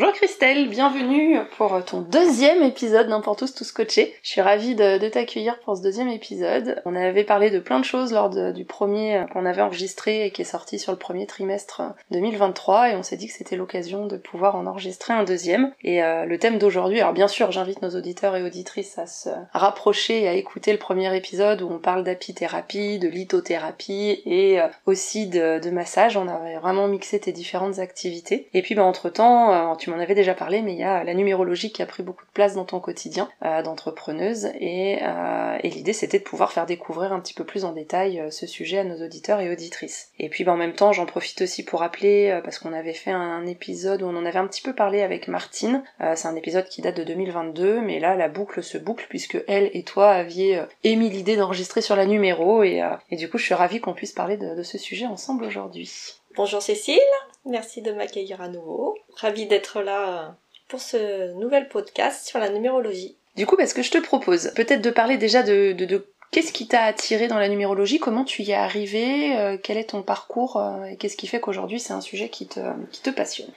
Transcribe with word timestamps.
Bonjour 0.00 0.12
Christelle, 0.12 0.68
bienvenue 0.68 1.40
pour 1.56 1.84
ton 1.84 2.02
deuxième 2.02 2.62
épisode 2.62 3.08
d'Importe 3.08 3.40
tous 3.40 3.52
tous 3.52 3.72
coachés. 3.72 4.14
Je 4.22 4.30
suis 4.30 4.40
ravie 4.40 4.76
de, 4.76 5.08
t'accueillir 5.08 5.58
pour 5.58 5.76
ce 5.76 5.82
deuxième 5.82 6.06
épisode. 6.06 6.80
On 6.84 6.94
avait 6.94 7.24
parlé 7.24 7.50
de 7.50 7.58
plein 7.58 7.80
de 7.80 7.84
choses 7.84 8.12
lors 8.12 8.30
du 8.30 8.64
premier 8.64 9.24
qu'on 9.32 9.44
avait 9.44 9.60
enregistré 9.60 10.24
et 10.24 10.30
qui 10.30 10.42
est 10.42 10.44
sorti 10.44 10.78
sur 10.78 10.92
le 10.92 10.98
premier 10.98 11.26
trimestre 11.26 11.82
2023 12.12 12.90
et 12.90 12.94
on 12.94 13.02
s'est 13.02 13.16
dit 13.16 13.26
que 13.26 13.32
c'était 13.32 13.56
l'occasion 13.56 14.06
de 14.06 14.16
pouvoir 14.16 14.54
en 14.54 14.66
enregistrer 14.66 15.14
un 15.14 15.24
deuxième. 15.24 15.72
Et 15.82 16.00
euh, 16.00 16.26
le 16.26 16.38
thème 16.38 16.58
d'aujourd'hui, 16.58 17.00
alors 17.00 17.12
bien 17.12 17.26
sûr 17.26 17.50
j'invite 17.50 17.82
nos 17.82 17.96
auditeurs 17.96 18.36
et 18.36 18.44
auditrices 18.44 19.00
à 19.00 19.08
se 19.08 19.30
rapprocher 19.52 20.22
et 20.22 20.28
à 20.28 20.34
écouter 20.34 20.70
le 20.70 20.78
premier 20.78 21.16
épisode 21.16 21.60
où 21.60 21.68
on 21.72 21.80
parle 21.80 22.04
d'apithérapie, 22.04 23.00
de 23.00 23.08
lithothérapie 23.08 24.22
et 24.24 24.60
euh, 24.60 24.68
aussi 24.86 25.26
de, 25.26 25.70
massage. 25.70 26.16
On 26.16 26.28
avait 26.28 26.58
vraiment 26.58 26.86
mixé 26.86 27.18
tes 27.18 27.32
différentes 27.32 27.80
activités. 27.80 28.48
Et 28.54 28.62
puis 28.62 28.76
bah, 28.76 28.84
entre 28.84 29.08
temps, 29.08 29.76
tu 29.88 29.94
m'en 29.94 30.02
avais 30.02 30.14
déjà 30.14 30.34
parlé, 30.34 30.60
mais 30.60 30.74
il 30.74 30.78
y 30.78 30.84
a 30.84 31.02
la 31.02 31.14
numérologie 31.14 31.72
qui 31.72 31.80
a 31.80 31.86
pris 31.86 32.02
beaucoup 32.02 32.26
de 32.26 32.30
place 32.32 32.54
dans 32.54 32.66
ton 32.66 32.78
quotidien 32.78 33.30
euh, 33.42 33.62
d'entrepreneuse 33.62 34.50
et, 34.60 34.98
euh, 35.00 35.56
et 35.62 35.70
l'idée 35.70 35.94
c'était 35.94 36.18
de 36.18 36.24
pouvoir 36.24 36.52
faire 36.52 36.66
découvrir 36.66 37.14
un 37.14 37.20
petit 37.20 37.32
peu 37.32 37.44
plus 37.44 37.64
en 37.64 37.72
détail 37.72 38.20
euh, 38.20 38.30
ce 38.30 38.46
sujet 38.46 38.80
à 38.80 38.84
nos 38.84 39.02
auditeurs 39.02 39.40
et 39.40 39.50
auditrices. 39.50 40.10
Et 40.18 40.28
puis 40.28 40.44
bah, 40.44 40.52
en 40.52 40.58
même 40.58 40.74
temps 40.74 40.92
j'en 40.92 41.06
profite 41.06 41.40
aussi 41.40 41.64
pour 41.64 41.80
rappeler, 41.80 42.38
parce 42.44 42.58
qu'on 42.58 42.74
avait 42.74 42.92
fait 42.92 43.12
un 43.12 43.46
épisode 43.46 44.02
où 44.02 44.06
on 44.06 44.16
en 44.16 44.26
avait 44.26 44.38
un 44.38 44.46
petit 44.46 44.60
peu 44.60 44.74
parlé 44.74 45.00
avec 45.00 45.26
Martine, 45.26 45.82
c'est 46.14 46.28
un 46.28 46.36
épisode 46.36 46.68
qui 46.68 46.82
date 46.82 46.98
de 46.98 47.04
2022, 47.04 47.80
mais 47.80 47.98
là 47.98 48.14
la 48.14 48.28
boucle 48.28 48.62
se 48.62 48.76
boucle 48.76 49.06
puisque 49.08 49.42
elle 49.48 49.70
et 49.72 49.84
toi 49.84 50.10
aviez 50.10 50.62
émis 50.84 51.08
l'idée 51.08 51.36
d'enregistrer 51.36 51.80
sur 51.80 51.96
la 51.96 52.04
numéro 52.04 52.62
et, 52.62 52.82
du 53.12 53.30
coup 53.30 53.38
je 53.38 53.44
suis 53.44 53.54
ravie 53.54 53.80
qu'on 53.80 53.94
puisse 53.94 54.12
parler 54.12 54.36
de 54.36 54.62
ce 54.62 54.76
sujet 54.76 55.06
ensemble 55.06 55.44
aujourd'hui. 55.44 56.18
Bonjour 56.38 56.62
Cécile, 56.62 57.00
merci 57.46 57.82
de 57.82 57.90
m'accueillir 57.90 58.40
à 58.40 58.46
nouveau. 58.46 58.96
Ravie 59.16 59.46
d'être 59.46 59.82
là 59.82 60.08
euh, 60.08 60.28
pour 60.68 60.78
ce 60.78 61.32
nouvel 61.32 61.68
podcast 61.68 62.28
sur 62.28 62.38
la 62.38 62.48
numérologie. 62.48 63.16
Du 63.34 63.44
coup, 63.44 63.56
parce 63.56 63.72
que 63.72 63.82
je 63.82 63.90
te 63.90 63.98
propose 63.98 64.52
peut-être 64.54 64.80
de 64.80 64.90
parler 64.90 65.16
déjà 65.16 65.42
de, 65.42 65.72
de, 65.72 66.06
qu'est-ce 66.30 66.52
qui 66.52 66.68
t'a 66.68 66.84
attiré 66.84 67.26
dans 67.26 67.40
la 67.40 67.48
numérologie, 67.48 67.98
comment 67.98 68.22
tu 68.22 68.44
y 68.44 68.52
es 68.52 68.54
arrivé, 68.54 69.36
euh, 69.36 69.58
quel 69.60 69.78
est 69.78 69.90
ton 69.90 70.02
parcours 70.02 70.58
euh, 70.58 70.84
et 70.84 70.96
qu'est-ce 70.96 71.16
qui 71.16 71.26
fait 71.26 71.40
qu'aujourd'hui 71.40 71.80
c'est 71.80 71.92
un 71.92 72.00
sujet 72.00 72.28
qui 72.28 72.46
te, 72.46 72.60
qui 72.92 73.02
te 73.02 73.10
passionne. 73.10 73.50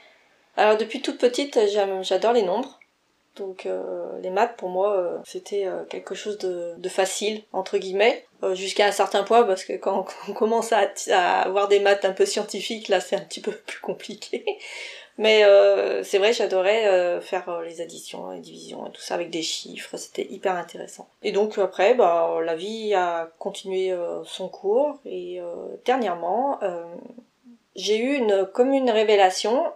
Alors 0.56 0.76
depuis 0.76 1.02
toute 1.02 1.18
petite, 1.18 1.60
j'adore 2.02 2.32
les 2.32 2.42
nombres. 2.42 2.80
Donc 3.36 3.64
euh, 3.64 4.18
les 4.22 4.30
maths 4.30 4.56
pour 4.56 4.70
moi 4.70 5.22
c'était 5.24 5.68
quelque 5.88 6.16
chose 6.16 6.36
de, 6.38 6.74
de, 6.76 6.88
facile 6.88 7.44
entre 7.52 7.78
guillemets 7.78 8.26
jusqu'à 8.54 8.86
un 8.86 8.92
certain 8.92 9.22
point 9.22 9.44
parce 9.44 9.64
que 9.64 9.74
quand 9.74 10.06
on 10.28 10.32
commence 10.34 10.72
à, 10.72 11.40
avoir 11.40 11.68
des 11.68 11.80
maths 11.80 12.04
un 12.04 12.12
peu 12.12 12.26
scientifiques 12.26 12.88
là 12.88 13.00
c'est 13.00 13.16
un 13.16 13.20
petit 13.20 13.40
peu 13.40 13.52
plus 13.66 13.80
compliqué. 13.80 14.44
Mais 15.18 15.44
c'est 16.04 16.16
vrai 16.18 16.32
j'adorais 16.32 17.20
faire 17.20 17.60
les 17.60 17.82
additions, 17.82 18.30
les 18.30 18.40
divisions 18.40 18.86
et 18.86 18.90
tout 18.90 19.00
ça 19.02 19.14
avec 19.14 19.28
des 19.28 19.42
chiffres, 19.42 19.96
c'était 19.98 20.26
hyper 20.30 20.54
intéressant. 20.54 21.06
Et 21.22 21.32
donc 21.32 21.58
après 21.58 21.94
bah 21.94 22.38
la 22.42 22.56
vie 22.56 22.94
a 22.94 23.30
continué 23.38 23.94
son 24.24 24.48
cours 24.48 25.00
et 25.04 25.40
dernièrement 25.84 26.58
j'ai 27.76 27.98
eu 27.98 28.14
une 28.16 28.46
comme 28.46 28.72
une 28.72 28.90
révélation 28.90 29.70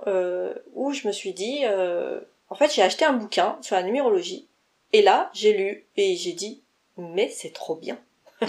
où 0.75 0.93
je 0.93 1.07
me 1.07 1.13
suis 1.13 1.35
dit 1.35 1.65
en 2.49 2.55
fait, 2.55 2.73
j'ai 2.73 2.83
acheté 2.83 3.05
un 3.05 3.13
bouquin 3.13 3.59
sur 3.61 3.77
la 3.77 3.83
numérologie. 3.83 4.49
Et 4.93 5.03
là, 5.03 5.31
j'ai 5.35 5.53
lu 5.53 5.87
et 5.97 6.17
j'ai 6.17 6.33
dit, 6.33 6.63
mais 6.97 7.29
c'est 7.29 7.53
trop 7.53 7.75
bien. 7.75 7.99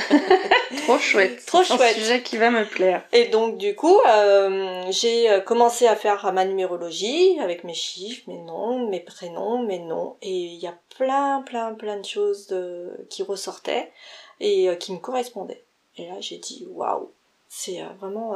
trop 0.84 0.98
chouette. 0.98 1.44
Trop 1.48 1.64
chouette. 1.64 1.82
Un 1.82 2.00
sujet 2.00 2.22
qui 2.22 2.38
va 2.38 2.52
me 2.52 2.66
plaire. 2.66 3.04
Et 3.14 3.26
donc 3.28 3.58
du 3.58 3.76
coup, 3.76 4.00
euh, 4.10 4.84
j'ai 4.90 5.30
euh, 5.30 5.40
commencé 5.40 5.88
à 5.88 5.96
faire 5.96 6.32
ma 6.34 6.46
numérologie 6.46 7.40
avec 7.40 7.64
mes 7.64 7.74
chiffres, 7.74 8.24
mes 8.28 8.40
noms, 8.40 8.90
mes 8.90 9.00
prénoms, 9.00 9.64
mes 9.64 9.80
noms, 9.80 10.18
et 10.22 10.32
il 10.32 10.60
y 10.60 10.68
a 10.68 10.76
plein, 10.98 11.42
plein, 11.42 11.74
plein 11.74 11.98
de 11.98 12.06
choses 12.06 12.48
de... 12.48 13.06
qui 13.10 13.24
ressortaient 13.24 13.92
et 14.40 14.70
euh, 14.70 14.76
qui 14.76 14.92
me 14.92 15.00
correspondaient. 15.00 15.64
Et 15.98 16.08
là, 16.08 16.16
j'ai 16.20 16.38
dit 16.38 16.68
waouh, 16.70 17.12
c'est 17.48 17.82
vraiment 18.00 18.34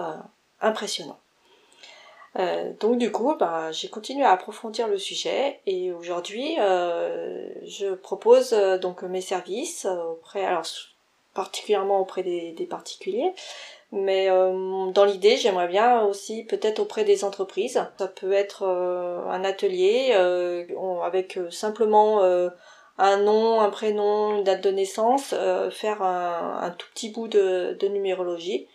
impressionnant. 0.62 1.20
Euh, 2.40 2.72
donc 2.80 2.98
du 2.98 3.12
coup, 3.12 3.36
bah, 3.38 3.72
j'ai 3.72 3.90
continué 3.90 4.24
à 4.24 4.32
approfondir 4.32 4.88
le 4.88 4.98
sujet 4.98 5.60
et 5.66 5.92
aujourd'hui, 5.92 6.56
euh, 6.60 7.50
je 7.66 7.94
propose 7.94 8.54
euh, 8.54 8.78
donc 8.78 9.04
mes 9.04 9.22
services 9.22 9.86
auprès, 9.86 10.46
alors 10.46 10.66
particulièrement 11.34 12.00
auprès 12.00 12.24
des, 12.24 12.68
particuliers, 12.70 13.34
mais 13.92 14.28
dans 14.28 15.06
l'idée, 15.06 15.38
j'aimerais 15.38 15.68
bien 15.68 16.04
aussi 16.04 16.44
peut-être 16.44 16.80
auprès 16.80 17.04
des 17.04 17.24
entreprises. 17.24 17.82
Ça 17.98 18.08
peut 18.08 18.32
être 18.32 18.64
un 18.66 19.44
atelier 19.44 20.14
avec 21.04 21.40
simplement 21.50 22.22
un 22.98 23.18
nom, 23.18 23.60
un 23.60 23.70
prénom, 23.70 24.38
une 24.38 24.44
date 24.44 24.64
de 24.64 24.72
naissance, 24.72 25.36
faire 25.72 26.02
un, 26.02 26.74
tout 26.78 26.88
petit 26.94 27.10
bout 27.10 27.28
de, 27.28 27.78
de 27.80 27.88
numérologie 27.88 28.68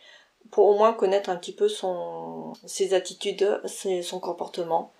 pour 0.50 0.66
au 0.66 0.74
moins 0.74 0.92
connaître 0.92 1.30
un 1.30 1.36
petit 1.36 1.52
peu 1.52 1.68
son, 1.68 2.52
ses 2.64 2.94
attitudes, 2.94 3.60
son 3.66 4.20
comportement 4.20 4.92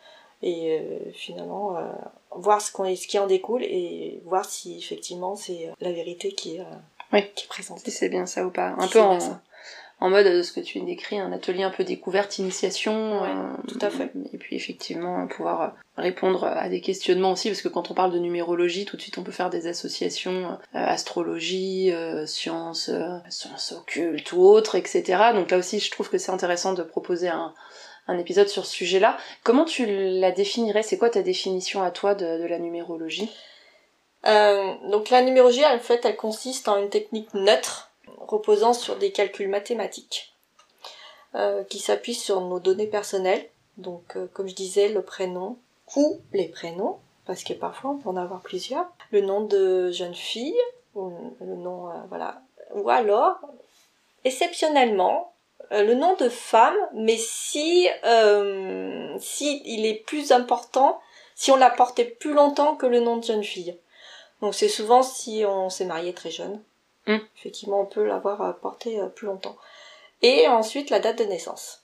et 0.42 0.78
euh, 0.78 1.12
finalement 1.14 1.76
euh, 1.76 1.82
voir 2.30 2.60
ce, 2.60 2.70
qu'on, 2.70 2.94
ce 2.94 3.06
qui 3.06 3.18
en 3.18 3.26
découle 3.26 3.62
et 3.62 4.20
voir 4.24 4.44
si 4.44 4.76
effectivement 4.78 5.34
c'est 5.34 5.68
euh, 5.68 5.72
la 5.80 5.92
vérité 5.92 6.32
qui 6.32 6.56
est, 6.56 6.64
oui. 7.12 7.24
qui 7.34 7.44
est 7.44 7.48
présente. 7.48 7.80
Si 7.80 7.90
c'est 7.90 8.08
bien 8.08 8.26
ça 8.26 8.46
ou 8.46 8.50
pas. 8.50 8.74
Un 8.78 8.88
peu 8.88 9.00
en, 9.00 9.18
en 10.00 10.10
mode 10.10 10.26
de 10.26 10.42
ce 10.42 10.52
que 10.52 10.60
tu 10.60 10.80
décris, 10.80 11.18
un 11.18 11.32
atelier 11.32 11.62
un 11.62 11.70
peu 11.70 11.84
découverte, 11.84 12.38
initiation. 12.38 13.22
Ouais, 13.22 13.30
tout 13.66 13.78
à 13.80 13.90
fait. 13.90 14.12
Et 14.32 14.38
puis 14.38 14.56
effectivement 14.56 15.26
pouvoir 15.26 15.74
répondre 15.96 16.44
à 16.44 16.68
des 16.68 16.82
questionnements 16.82 17.32
aussi, 17.32 17.48
parce 17.48 17.62
que 17.62 17.68
quand 17.68 17.90
on 17.90 17.94
parle 17.94 18.12
de 18.12 18.18
numérologie, 18.18 18.84
tout 18.84 18.96
de 18.96 19.02
suite 19.02 19.16
on 19.16 19.22
peut 19.22 19.32
faire 19.32 19.48
des 19.48 19.66
associations 19.66 20.50
euh, 20.50 20.56
astrologie, 20.72 21.90
euh, 21.92 22.26
sciences, 22.26 22.90
euh, 22.90 23.16
sciences 23.30 23.72
occultes 23.72 24.32
ou 24.32 24.42
autres, 24.42 24.74
etc. 24.74 25.02
Donc 25.32 25.50
là 25.50 25.56
aussi 25.56 25.80
je 25.80 25.90
trouve 25.90 26.10
que 26.10 26.18
c'est 26.18 26.32
intéressant 26.32 26.74
de 26.74 26.82
proposer 26.82 27.28
un, 27.28 27.54
un 28.06 28.18
épisode 28.18 28.48
sur 28.48 28.66
ce 28.66 28.72
sujet-là. 28.74 29.16
Comment 29.42 29.64
tu 29.64 29.86
la 29.88 30.30
définirais? 30.30 30.82
C'est 30.82 30.98
quoi 30.98 31.08
ta 31.08 31.22
définition 31.22 31.82
à 31.82 31.90
toi 31.90 32.14
de, 32.14 32.42
de 32.42 32.46
la 32.46 32.58
numérologie? 32.58 33.30
Euh, 34.26 34.74
Donc 34.84 35.10
la 35.10 35.22
numérologie, 35.22 35.64
en 35.64 35.78
fait, 35.78 36.04
elle 36.04 36.16
consiste 36.16 36.68
en 36.68 36.78
une 36.78 36.90
technique 36.90 37.32
neutre 37.34 37.90
reposant 38.18 38.72
sur 38.72 38.96
des 38.96 39.12
calculs 39.12 39.48
mathématiques 39.48 40.34
euh, 41.34 41.64
qui 41.64 41.78
s'appuient 41.78 42.14
sur 42.14 42.40
nos 42.40 42.60
données 42.60 42.86
personnelles. 42.86 43.48
Donc, 43.76 44.16
euh, 44.16 44.26
comme 44.32 44.48
je 44.48 44.54
disais, 44.54 44.88
le 44.88 45.02
prénom 45.02 45.58
ou 45.94 46.20
les 46.32 46.48
prénoms, 46.48 46.98
parce 47.26 47.44
que 47.44 47.52
parfois 47.52 47.90
on 47.90 47.98
peut 47.98 48.08
en 48.08 48.16
avoir 48.16 48.40
plusieurs. 48.40 48.86
Le 49.10 49.20
nom 49.20 49.42
de 49.42 49.90
jeune 49.92 50.14
fille, 50.14 50.60
ou 50.94 51.12
le 51.40 51.54
nom, 51.54 51.90
voilà. 52.08 52.40
Ou 52.74 52.88
alors, 52.88 53.38
exceptionnellement, 54.24 55.32
le 55.70 55.94
nom 55.94 56.14
de 56.16 56.28
femme, 56.28 56.76
mais 56.94 57.16
si, 57.16 57.88
si 59.20 59.62
il 59.64 59.86
est 59.86 60.02
plus 60.06 60.32
important, 60.32 60.98
si 61.36 61.52
on 61.52 61.56
l'a 61.56 61.70
porté 61.70 62.04
plus 62.04 62.32
longtemps 62.32 62.74
que 62.74 62.86
le 62.86 62.98
nom 63.00 63.18
de 63.18 63.24
jeune 63.24 63.44
fille. 63.44 63.76
Donc 64.42 64.54
c'est 64.54 64.68
souvent 64.68 65.02
si 65.02 65.44
on 65.46 65.70
s'est 65.70 65.84
marié 65.86 66.12
très 66.12 66.30
jeune. 66.30 66.60
Mm. 67.06 67.18
Effectivement, 67.38 67.80
on 67.80 67.86
peut 67.86 68.04
l'avoir 68.04 68.56
porté 68.56 69.00
euh, 69.00 69.06
plus 69.06 69.26
longtemps. 69.26 69.56
et 70.22 70.46
ensuite 70.48 70.90
la 70.90 70.98
date 71.00 71.18
de 71.18 71.24
naissance. 71.24 71.82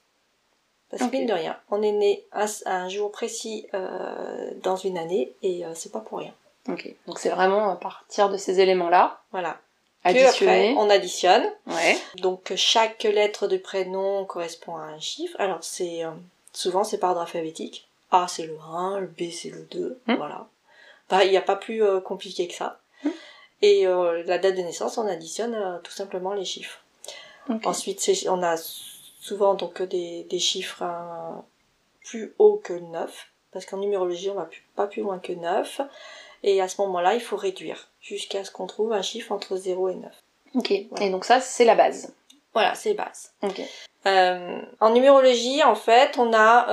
Parce 0.91 1.05
que 1.05 1.17
mine 1.17 1.27
de 1.27 1.33
rien, 1.33 1.57
on 1.71 1.81
est 1.83 1.93
né 1.93 2.23
un, 2.33 2.45
un 2.67 2.89
jour 2.91 3.11
précis 3.13 3.67
euh, 3.73 4.51
dans 4.63 4.77
une 4.77 4.99
année 4.99 5.33
et 5.43 5.65
euh, 5.65 5.71
c'est 5.75 5.91
pas 5.91 6.01
pour 6.01 6.19
rien. 6.19 6.35
Ok. 6.69 6.95
Donc 7.07 7.19
c'est 7.19 7.31
vraiment 7.31 7.71
à 7.71 7.77
partir 7.77 8.29
de 8.29 8.37
ces 8.37 8.61
éléments-là, 8.61 9.21
Voilà. 9.33 9.59
Après, 10.05 10.75
on 10.77 10.91
additionne. 10.91 11.45
Ouais. 11.69 11.97
Donc 12.17 12.53
chaque 12.57 13.05
lettre 13.05 13.47
du 13.47 13.59
prénom 13.61 14.25
correspond 14.25 14.77
à 14.77 14.81
un 14.83 14.99
chiffre. 14.99 15.37
Alors 15.39 15.63
c'est 15.63 16.05
euh, 16.05 16.11
souvent 16.53 16.83
c'est 16.85 16.99
par 16.99 17.11
ordre 17.11 17.23
alphabétique. 17.23 17.89
A 18.11 18.27
c'est 18.29 18.45
le 18.47 18.59
1, 18.61 18.99
le 19.01 19.07
B 19.07 19.31
c'est 19.31 19.49
le 19.51 19.63
2, 19.71 19.99
Hmm. 20.09 20.15
voilà. 20.17 20.47
Bah, 21.13 21.25
il 21.25 21.31
n'y 21.31 21.37
a 21.37 21.43
pas 21.43 21.57
plus 21.57 21.83
euh, 21.85 22.01
compliqué 22.01 22.49
que 22.49 22.55
ça. 22.55 22.81
Hmm. 23.05 23.11
Et 23.61 23.87
euh, 23.87 24.23
la 24.25 24.39
date 24.39 24.57
de 24.57 24.63
naissance, 24.63 24.97
on 24.97 25.07
additionne 25.07 25.55
euh, 25.55 25.79
tout 25.85 25.93
simplement 25.93 26.33
les 26.33 26.47
chiffres. 26.47 26.81
Ensuite, 27.65 28.11
on 28.29 28.43
a 28.43 28.57
souvent 29.21 29.53
donc 29.53 29.83
des, 29.83 30.25
des 30.31 30.39
chiffres 30.39 30.83
euh, 30.83 31.39
plus 32.03 32.33
hauts 32.39 32.63
que 32.65 32.73
9, 32.73 33.27
parce 33.53 33.67
qu'en 33.67 33.77
numérologie, 33.77 34.31
on 34.31 34.37
va 34.37 34.47
plus- 34.47 34.65
pas 34.75 34.87
plus 34.87 35.03
loin 35.03 35.19
que 35.19 35.35
9. 35.35 35.83
Et 36.45 36.63
à 36.63 36.67
ce 36.69 36.81
moment-là, 36.81 37.13
il 37.13 37.21
faut 37.21 37.37
réduire 37.37 37.89
jusqu'à 38.01 38.43
ce 38.43 38.51
qu'on 38.51 38.67
trouve 38.67 38.95
un 38.95 39.03
chiffre 39.03 39.33
entre 39.33 39.57
0 39.57 39.91
et 39.91 39.97
9. 39.97 40.13
Ok. 40.55 40.71
Et 40.71 41.11
donc 41.11 41.27
ça, 41.27 41.43
c'est 41.43 41.67
la 41.67 41.75
base. 41.75 42.15
Voilà, 42.55 42.75
c'est 42.75 42.95
base. 42.95 43.33
Ok. 43.43 43.61
En 44.07 44.91
numérologie, 44.91 45.63
en 45.63 45.75
fait, 45.75 46.17
on 46.17 46.33
a 46.33 46.67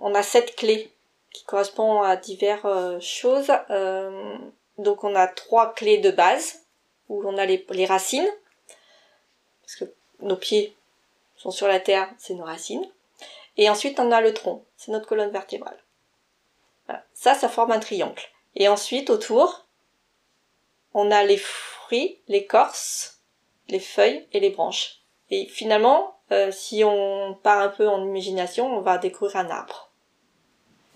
on 0.00 0.14
a 0.14 0.22
sept 0.22 0.56
clés 0.56 0.90
qui 1.32 1.44
correspondent 1.44 2.04
à 2.04 2.16
diverses 2.16 2.60
euh, 2.64 3.00
choses. 3.00 3.50
Euh, 3.70 4.36
donc 4.78 5.04
on 5.04 5.14
a 5.14 5.26
trois 5.26 5.72
clés 5.72 5.98
de 5.98 6.10
base 6.10 6.62
où 7.08 7.22
on 7.26 7.36
a 7.38 7.46
les, 7.46 7.86
racines 7.86 8.28
parce 9.62 9.76
que 9.76 9.84
nos 10.20 10.36
pieds 10.36 10.76
sont 11.36 11.50
sur 11.50 11.68
la 11.68 11.80
terre, 11.80 12.08
c'est 12.18 12.34
nos 12.34 12.44
racines. 12.44 12.86
Et 13.56 13.68
ensuite 13.68 14.00
on 14.00 14.12
a 14.12 14.20
le 14.20 14.32
tronc, 14.32 14.64
c'est 14.76 14.92
notre 14.92 15.06
colonne 15.06 15.30
vertébrale. 15.30 15.78
Ça, 17.14 17.34
ça 17.34 17.48
forme 17.48 17.72
un 17.72 17.78
triangle. 17.78 18.22
Et 18.54 18.68
ensuite 18.68 19.08
autour, 19.08 19.66
on 20.92 21.10
a 21.10 21.24
les 21.24 21.38
fruits, 21.38 22.20
l'écorce, 22.28 23.20
les 23.68 23.80
feuilles 23.80 24.26
et 24.32 24.40
les 24.40 24.50
branches. 24.50 25.02
Et 25.30 25.46
finalement, 25.46 26.16
euh, 26.32 26.50
si 26.52 26.84
on 26.84 27.34
part 27.42 27.60
un 27.60 27.68
peu 27.68 27.88
en 27.88 28.04
imagination, 28.04 28.66
on 28.66 28.80
va 28.80 28.98
découvrir 28.98 29.36
un 29.36 29.50
arbre. 29.50 29.91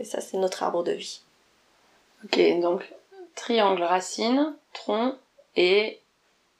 Et 0.00 0.04
ça, 0.04 0.20
c'est 0.20 0.36
notre 0.36 0.62
arbre 0.62 0.82
de 0.82 0.92
vie. 0.92 1.20
Ok. 2.24 2.38
Donc 2.60 2.82
triangle, 3.34 3.82
racine, 3.82 4.54
tronc 4.72 5.14
et 5.56 6.00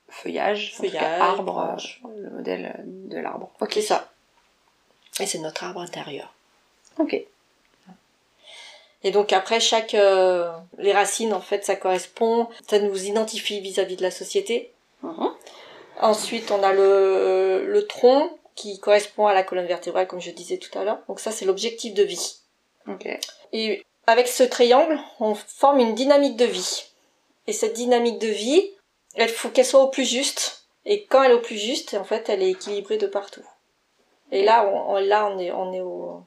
feuillage. 0.09 0.75
en 0.79 0.85
tout 0.85 0.91
cas, 0.93 0.99
Feuillage, 0.99 1.21
arbre. 1.21 1.59
euh, 2.05 2.09
Le 2.23 2.31
modèle 2.31 2.75
euh, 2.79 2.83
de 2.85 3.19
l'arbre. 3.19 3.50
Ok. 3.61 3.73
C'est 3.75 3.83
ça. 3.83 4.11
Et 5.21 5.27
c'est 5.27 5.38
notre 5.38 5.65
arbre 5.65 5.81
intérieur. 5.81 6.33
Ok. 6.99 7.15
Et 9.03 9.11
donc 9.11 9.33
après, 9.33 9.61
chaque... 9.61 9.94
euh, 9.94 10.50
les 10.79 10.93
racines, 10.93 11.33
en 11.33 11.41
fait, 11.41 11.65
ça 11.65 11.77
correspond... 11.77 12.49
Ça 12.69 12.79
nous 12.79 13.05
identifie 13.05 13.61
vis-à-vis 13.61 13.97
de 13.97 14.03
la 14.03 14.11
société. 14.11 14.73
Mhm. 15.03 15.29
Ensuite, 16.00 16.50
on 16.50 16.62
a 16.62 16.73
le, 16.73 17.65
le 17.67 17.87
tronc 17.87 18.31
qui 18.55 18.79
correspond 18.81 19.27
à 19.27 19.35
la 19.35 19.43
colonne 19.43 19.67
vertébrale, 19.67 20.06
comme 20.06 20.21
je 20.21 20.31
disais 20.31 20.59
tout 20.59 20.77
à 20.79 20.85
l'heure. 20.85 20.99
Donc 21.09 21.21
ça, 21.21 21.31
c'est 21.31 21.44
l'objectif 21.44 21.94
de 21.94 22.03
vie. 22.03 22.37
Et 23.53 23.85
avec 24.06 24.29
ce 24.29 24.43
triangle, 24.43 24.99
on 25.21 25.35
forme 25.35 25.81
une 25.81 25.94
dynamique 25.94 26.37
de 26.37 26.44
vie. 26.44 26.85
Et 27.47 27.53
cette 27.53 27.75
dynamique 27.75 28.19
de 28.19 28.29
vie, 28.29 28.71
il 29.17 29.29
faut 29.29 29.49
qu'elle 29.49 29.65
soit 29.65 29.83
au 29.83 29.88
plus 29.88 30.09
juste. 30.09 30.67
Et 30.85 31.05
quand 31.05 31.23
elle 31.23 31.33
est 31.33 31.35
au 31.35 31.41
plus 31.41 31.59
juste, 31.59 31.94
en 31.94 32.05
fait, 32.05 32.29
elle 32.29 32.43
est 32.43 32.50
équilibrée 32.50 32.97
de 32.99 33.06
partout. 33.06 33.44
Et 34.33 34.44
là, 34.44 34.69
on, 34.73 34.94
on- 34.94 34.99
là, 35.00 35.29
on 35.33 35.38
est, 35.38 35.50
on 35.53 35.73
est 35.73 35.81
au, 35.81 36.23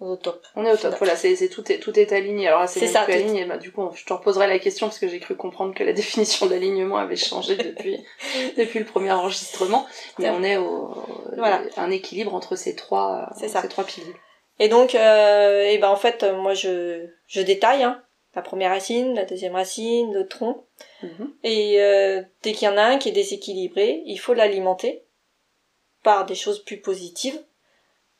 au 0.00 0.16
top. 0.16 0.44
On 0.56 0.64
est 0.64 0.72
au 0.72 0.76
top. 0.76 0.94
Voilà, 0.98 1.16
c'est 1.16 1.48
tout 1.48 1.70
est 1.70 1.78
tout 1.78 1.96
est 1.98 2.12
aligné. 2.12 2.48
Alors 2.48 2.60
là, 2.60 2.66
c'est 2.66 2.86
ça, 2.88 3.04
tout- 3.04 3.12
aligné. 3.12 3.44
Bah, 3.44 3.58
du 3.58 3.70
coup, 3.72 3.88
je 3.94 4.04
te 4.04 4.12
reposerai 4.12 4.46
la 4.48 4.58
question 4.58 4.86
parce 4.88 4.98
que 4.98 5.08
j'ai 5.08 5.20
cru 5.20 5.36
comprendre 5.36 5.74
que 5.74 5.84
la 5.84 5.92
définition 6.02 6.46
d'alignement 6.46 6.96
avait 6.96 7.16
changé 7.16 7.56
depuis 7.56 8.04
depuis 8.56 8.78
le 8.80 8.84
premier 8.84 9.12
enregistrement. 9.12 9.86
Mais 10.18 10.30
on 10.30 10.42
est 10.42 10.56
au 10.56 10.94
Voilà. 11.36 11.62
un 11.76 11.90
équilibre 11.90 12.34
entre 12.34 12.56
ces 12.56 12.74
trois 12.74 13.28
ces 13.38 13.48
trois 13.68 13.84
piliers. 13.84 14.14
Et 14.62 14.68
donc, 14.68 14.94
euh, 14.94 15.64
et 15.64 15.78
ben 15.78 15.88
en 15.88 15.96
fait, 15.96 16.22
euh, 16.22 16.36
moi, 16.36 16.54
je, 16.54 17.08
je 17.26 17.40
détaille. 17.40 17.82
Hein, 17.82 18.00
la 18.36 18.42
première 18.42 18.70
racine, 18.70 19.12
la 19.12 19.24
deuxième 19.24 19.56
racine, 19.56 20.12
le 20.14 20.28
tronc. 20.28 20.64
Mhm. 21.02 21.34
Et 21.42 21.82
euh, 21.82 22.22
dès 22.44 22.52
qu'il 22.52 22.68
y 22.68 22.70
en 22.70 22.76
a 22.76 22.84
un 22.84 22.98
qui 22.98 23.08
est 23.08 23.12
déséquilibré, 23.12 24.04
il 24.06 24.20
faut 24.20 24.34
l'alimenter 24.34 25.02
par 26.04 26.26
des 26.26 26.36
choses 26.36 26.62
plus 26.62 26.76
positives. 26.76 27.42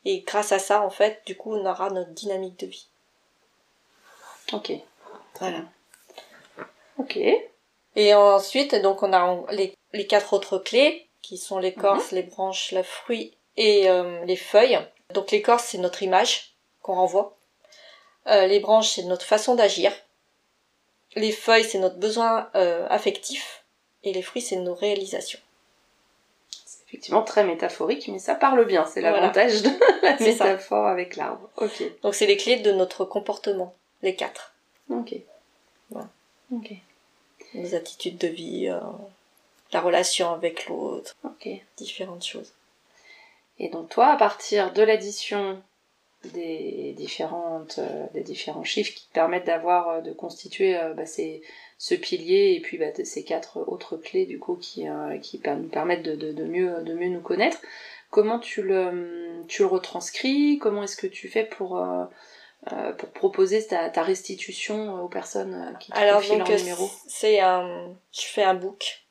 Et 0.05 0.23
grâce 0.23 0.51
à 0.51 0.59
ça, 0.59 0.83
en 0.83 0.91
fait, 0.91 1.23
du 1.27 1.37
coup, 1.37 1.55
on 1.55 1.65
aura 1.65 1.91
notre 1.91 2.11
dynamique 2.11 2.59
de 2.59 2.67
vie. 2.67 2.89
Ok. 4.53 4.73
Voilà. 5.39 5.61
Ok. 6.99 7.21
Et 7.95 8.15
ensuite, 8.15 8.75
donc, 8.75 9.05
on 9.05 9.13
a 9.13 9.45
les, 9.53 9.73
les 9.93 10.09
quatre 10.09 10.33
autres 10.33 10.59
clés, 10.59 11.07
qui 11.21 11.39
sont 11.39 11.61
l'écorce, 11.61 12.11
les 12.11 12.25
branches, 12.25 12.73
le 12.73 12.83
fruit 12.83 13.37
et 13.57 13.89
euh, 13.89 14.25
les 14.25 14.35
feuilles. 14.35 14.81
Donc, 15.13 15.31
l'écorce, 15.31 15.65
c'est 15.65 15.79
notre 15.79 16.03
image 16.03 16.55
qu'on 16.83 16.95
renvoie. 16.95 17.37
Euh, 18.29 18.47
les 18.47 18.61
branches, 18.61 18.91
c'est 18.91 19.03
notre 19.05 19.25
façon 19.25 19.55
d'agir. 19.55 19.93
Les 21.17 21.33
feuilles, 21.33 21.65
c'est 21.65 21.79
notre 21.79 21.97
besoin 21.97 22.51
euh, 22.55 22.87
affectif. 22.89 23.65
Et 24.05 24.13
les 24.13 24.23
fruits, 24.23 24.43
c'est 24.43 24.57
nos 24.57 24.75
réalisations. 24.75 25.39
C'est 26.65 26.83
effectivement 26.89 27.23
très 27.23 27.45
métaphorique, 27.45 28.09
mais 28.09 28.19
ça 28.19 28.35
parle 28.35 28.65
bien. 28.65 28.85
C'est 28.87 29.01
Voilà. 29.01 29.21
l'avantage 29.21 29.63
de 29.63 29.71
la 30.03 30.19
ça. 30.19 30.25
métaphore 30.25 30.87
avec 30.87 31.17
l'arbre. 31.17 31.49
Ok. 31.57 31.83
Donc, 32.03 32.15
c'est 32.15 32.27
les 32.27 32.37
clés 32.37 32.57
de 32.57 32.73
notre 32.73 33.05
comportement, 33.05 33.75
les 34.03 34.15
quatre. 34.17 34.53
Ok. 34.91 35.15
Voilà. 35.91 36.09
Ok. 36.53 36.71
Nos 37.55 37.75
attitudes 37.75 38.19
de 38.19 38.29
vie, 38.29 38.69
euh, 38.69 38.81
la 39.73 39.81
relation 39.81 40.33
avec 40.33 40.67
l'autre, 40.67 41.15
Ok. 41.25 41.49
différentes 41.77 42.25
choses. 42.25 42.53
Et 43.59 43.69
donc 43.69 43.89
toi, 43.91 44.09
à 44.09 44.17
partir 44.17 44.73
de 44.73 44.83
l'addition 44.83 45.63
des 46.35 46.95
différentes 46.97 47.79
euh, 47.79 48.07
des 48.15 48.23
différents 48.23 48.63
chiffres 48.63 48.95
qui 48.95 49.09
te 49.09 49.13
permettent 49.13 49.47
d'avoir 49.47 49.89
euh, 49.89 50.01
de 50.03 50.13
constituer 50.13 50.77
euh, 50.77 50.95
bah, 50.95 51.05
ces, 51.05 51.43
ce 51.79 51.97
pilier 51.97 52.55
et 52.57 52.61
puis 52.61 52.79
bah, 52.79 52.87
ces 53.05 53.25
quatre 53.25 53.59
autres 53.67 53.97
clés 53.97 54.27
du 54.27 54.39
coup 54.39 54.55
qui 54.57 54.87
qui 55.21 55.43
nous 55.45 55.69
permettent 55.69 56.05
de, 56.05 56.15
de, 56.15 56.33
de 56.33 56.45
mieux 56.45 56.83
de 56.83 56.95
mieux 56.95 57.09
nous 57.09 57.21
connaître. 57.21 57.59
Comment 58.11 58.39
tu 58.39 58.63
le 58.63 59.43
tu 59.49 59.63
le 59.63 59.69
retranscris? 59.69 60.59
Comment 60.61 60.85
est-ce 60.85 60.97
que 60.97 61.09
tu 61.09 61.29
fais 61.29 61.45
pour 61.45 61.77
euh, 61.77 62.93
pour 62.93 63.09
proposer 63.11 63.67
ta, 63.67 63.91
ta 63.91 64.03
restitution 64.05 65.03
aux 65.03 65.09
personnes 65.09 65.77
qui 65.81 65.91
te 65.91 65.97
Alors 65.99 66.21
donc 66.21 66.49
leur 66.49 66.59
numéro? 66.59 66.89
c'est 67.09 67.41
un, 67.41 67.93
je 68.13 68.21
fais 68.27 68.45
un 68.45 68.55
book 68.55 69.05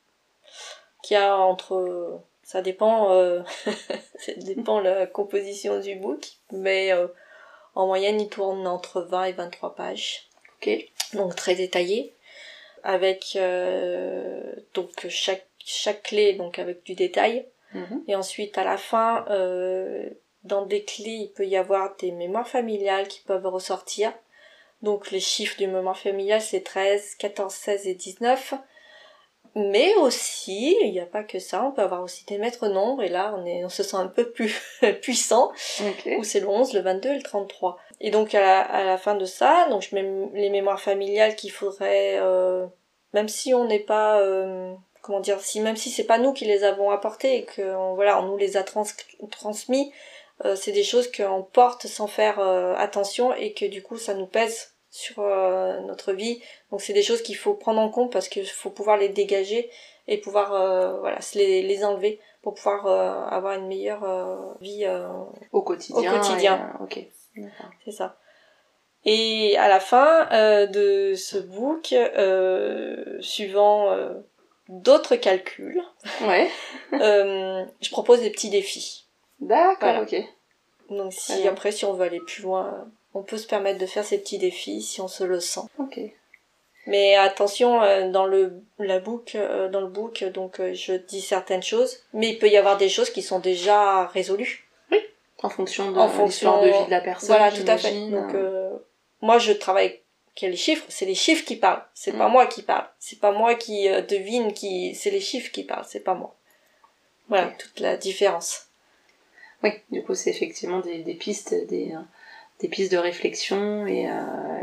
qui 1.04 1.16
a 1.16 1.36
entre, 1.36 2.22
ça 2.52 2.62
dépend, 2.62 3.12
euh, 3.14 3.42
ça 4.20 4.34
dépend 4.38 4.80
la 4.82 5.06
composition 5.08 5.80
du 5.80 5.96
book, 5.96 6.26
mais 6.52 6.92
euh, 6.92 7.08
en 7.76 7.86
moyenne 7.88 8.20
il 8.20 8.30
tourne 8.30 8.68
entre 8.68 9.02
20 9.02 9.24
et 9.26 9.32
23 9.34 9.76
pages, 9.76 10.28
Ok. 10.58 10.70
donc 11.14 11.36
très 11.36 11.56
détaillé, 11.56 12.14
avec 12.84 13.36
euh, 13.36 14.42
donc 14.74 15.08
chaque 15.10 15.46
chaque 15.64 16.04
clé 16.04 16.34
donc 16.34 16.60
avec 16.60 16.84
du 16.84 16.94
détail, 16.96 17.46
Mhm. 17.74 18.04
et 18.10 18.16
ensuite 18.18 18.58
à 18.58 18.66
la 18.66 18.78
fin 18.78 19.26
euh, 19.30 20.10
dans 20.44 20.66
des 20.66 20.84
clés 20.84 21.22
il 21.26 21.32
peut 21.32 21.48
y 21.48 21.56
avoir 21.56 21.96
des 21.98 22.12
mémoires 22.12 22.48
familiales 22.50 23.08
qui 23.08 23.22
peuvent 23.22 23.46
ressortir. 23.48 24.12
Donc 24.82 25.12
les 25.12 25.22
chiffres 25.22 25.58
du 25.58 25.68
mémoire 25.68 25.98
familial 25.98 26.42
c'est 26.42 26.62
13, 26.66 27.16
14, 27.16 27.54
16 27.54 27.88
et 27.88 27.94
19. 27.96 28.56
Mais 29.56 29.94
aussi, 29.96 30.78
il 30.82 30.92
n'y 30.92 31.00
a 31.02 31.06
pas 31.06 31.24
que 31.24 31.38
ça, 31.40 31.64
on 31.66 31.72
peut 31.72 31.82
avoir 31.82 32.02
aussi 32.04 32.26
des 32.26 32.38
maîtres 32.38 32.68
nombres 32.70 33.04
et 33.04 33.10
là 33.10 33.34
on, 33.38 33.46
est, 33.46 33.66
on 33.66 33.70
se 33.70 33.84
sent 33.84 33.98
un 33.98 34.08
peu 34.08 34.32
plus 34.32 34.56
puissant 35.02 35.52
Ok. 35.82 36.10
où 36.20 36.24
c'est 36.24 36.40
le 36.40 36.48
11, 36.48 36.74
le 36.74 36.80
22 36.82 37.10
et 37.10 37.16
le 37.18 37.22
33. 37.22 37.78
Et 38.00 38.12
donc 38.12 38.34
à 38.34 38.40
la, 38.40 38.62
à 38.62 38.84
la 38.86 38.98
fin 38.98 39.16
de 39.16 39.26
ça, 39.26 39.68
donc 39.70 39.82
je 39.82 39.94
mets 39.96 40.06
les 40.34 40.50
mémoires 40.50 40.80
familiales 40.80 41.36
qu'il 41.36 41.52
faudrait, 41.52 42.18
euh, 42.20 42.66
même 43.14 43.28
si 43.28 43.54
on 43.54 43.66
n'est 43.66 43.80
pas, 43.80 44.20
euh, 44.22 44.74
comment 45.02 45.20
dire, 45.20 45.42
si 45.42 45.60
même 45.60 45.76
si 45.76 45.90
c'est 45.90 46.06
pas 46.06 46.18
nous 46.18 46.32
qui 46.32 46.46
les 46.46 46.64
avons 46.64 46.90
apportées 46.90 47.36
et 47.38 47.44
que 47.44 47.76
on- 47.76 47.96
voilà, 47.96 48.22
on 48.22 48.28
nous 48.28 48.38
les 48.38 48.56
a 48.56 48.64
trans 48.64 48.86
transmis, 49.32 49.92
euh, 50.46 50.56
c'est 50.56 50.72
des 50.72 50.84
choses 50.84 51.12
qu'on 51.12 51.44
porte 51.44 51.88
sans 51.88 52.08
faire 52.08 52.40
euh, 52.40 52.74
attention 52.78 53.34
et 53.36 53.54
que 53.54 53.66
du 53.66 53.84
coup 53.84 53.98
ça 53.98 54.14
nous 54.14 54.26
pèse 54.28 54.74
sur 54.92 55.20
euh, 55.24 55.80
notre 55.82 56.14
vie. 56.14 56.42
Donc 56.70 56.82
c'est 56.82 56.94
des 56.94 57.02
choses 57.02 57.22
qu'il 57.24 57.36
faut 57.38 57.54
prendre 57.56 57.80
en 57.80 57.90
compte 57.90 58.12
parce 58.12 58.28
qu'il 58.30 58.46
faut 58.46 58.70
pouvoir 58.70 58.98
les 58.98 59.10
dégager 59.10 59.72
et 60.08 60.18
pouvoir 60.20 60.54
euh, 60.54 61.00
voilà 61.00 61.22
se 61.22 61.38
les, 61.38 61.62
les 61.64 61.84
enlever 61.84 62.20
pour 62.44 62.54
pouvoir 62.56 62.86
euh, 62.88 63.26
avoir 63.36 63.54
une 63.58 63.68
meilleure 63.68 64.04
euh, 64.04 64.36
vie 64.62 64.86
euh, 64.86 65.08
Au 65.52 65.62
quotidien. 65.62 66.14
Au 66.14 66.18
quotidien. 66.20 66.72
et, 66.78 66.82
euh, 66.82 66.84
ok. 66.84 67.48
C'est 67.86 67.92
ça. 67.92 68.18
Et 69.06 69.58
à 69.58 69.68
la 69.68 69.80
fin 69.80 70.28
euh, 70.32 70.68
de 70.68 71.16
ce 71.16 71.38
book, 71.38 71.94
euh, 71.94 73.18
suivant 73.22 73.92
euh, 73.92 74.14
d'autres 74.70 75.16
calculs, 75.16 75.82
Ouais. 76.22 76.50
euh, 76.94 77.66
je 77.82 77.90
propose 77.90 78.22
des 78.22 78.30
petits 78.30 78.50
défis. 78.50 79.08
D'accord, 79.40 80.04
ok. 80.04 80.16
Donc 80.90 81.14
si 81.14 81.48
après, 81.48 81.72
si 81.72 81.86
on 81.86 81.94
veut 81.94 82.06
aller 82.06 82.20
plus 82.20 82.44
loin, 82.44 82.86
on 83.14 83.24
peut 83.24 83.38
se 83.38 83.48
permettre 83.48 83.80
de 83.80 83.86
faire 83.86 84.06
ces 84.06 84.20
petits 84.20 84.38
défis 84.38 84.82
si 84.82 85.02
on 85.02 85.08
se 85.08 85.24
le 85.24 85.40
sent. 85.40 85.62
Ok. 85.78 86.00
Mais 86.88 87.16
attention, 87.16 87.82
euh, 87.84 88.10
dans 88.10 88.26
le 88.26 88.64
la 88.80 89.00
book, 89.00 89.36
euh, 89.36 89.70
dans 89.70 89.82
le 89.82 89.88
book, 89.88 90.24
donc 90.24 90.60
euh, 90.60 90.74
je 90.74 90.94
dis 90.94 91.22
certaines 91.22 91.62
choses, 91.62 92.00
mais 92.14 92.30
il 92.30 92.40
peut 92.40 92.50
y 92.50 92.58
avoir 92.58 92.78
des 92.78 92.90
choses 92.90 93.12
qui 93.12 93.22
sont 93.22 93.40
déjà 93.40 94.08
résolues. 94.08 94.68
Oui. 94.92 94.98
En 95.44 95.50
fonction 95.50 95.92
de 95.92 96.24
l'histoire 96.26 96.62
de 96.62 96.68
vie 96.68 96.86
de 96.86 96.92
la 96.92 97.02
personne. 97.02 97.28
Voilà, 97.28 97.52
tout 97.52 97.68
à 97.68 97.78
fait. 97.78 98.10
Donc 98.10 98.36
moi, 99.22 99.38
je 99.38 99.52
travaille 99.52 99.86
avec 99.86 100.04
les 100.42 100.56
chiffres, 100.56 100.86
c'est 100.90 101.06
les 101.06 101.16
chiffres 101.16 101.46
qui 101.46 101.56
parlent. 101.56 101.84
C'est 101.94 102.18
pas 102.18 102.28
mm. 102.28 102.32
moi 102.32 102.48
qui 102.48 102.64
parle. 102.64 102.88
C'est 103.00 103.20
pas 103.20 103.32
moi 103.32 103.54
qui 103.56 103.88
devine 104.08 104.54
qui. 104.54 104.96
C'est 104.96 105.12
les 105.12 105.20
chiffres 105.20 105.52
qui 105.52 105.64
parlent. 105.64 105.86
C'est 105.88 106.00
pas 106.00 106.16
moi. 106.16 106.36
Voilà 107.30 107.48
toute 107.58 107.80
la 107.80 107.96
différence. 107.96 108.68
Oui, 109.64 109.72
du 109.92 110.04
coup, 110.04 110.16
c'est 110.16 110.32
effectivement 110.32 110.80
des, 110.80 111.00
des 111.04 111.14
pistes, 111.14 111.54
des 111.68 111.94
des 112.62 112.68
pistes 112.68 112.92
de 112.92 112.98
réflexion 112.98 113.88
et, 113.88 114.08
euh, 114.08 114.12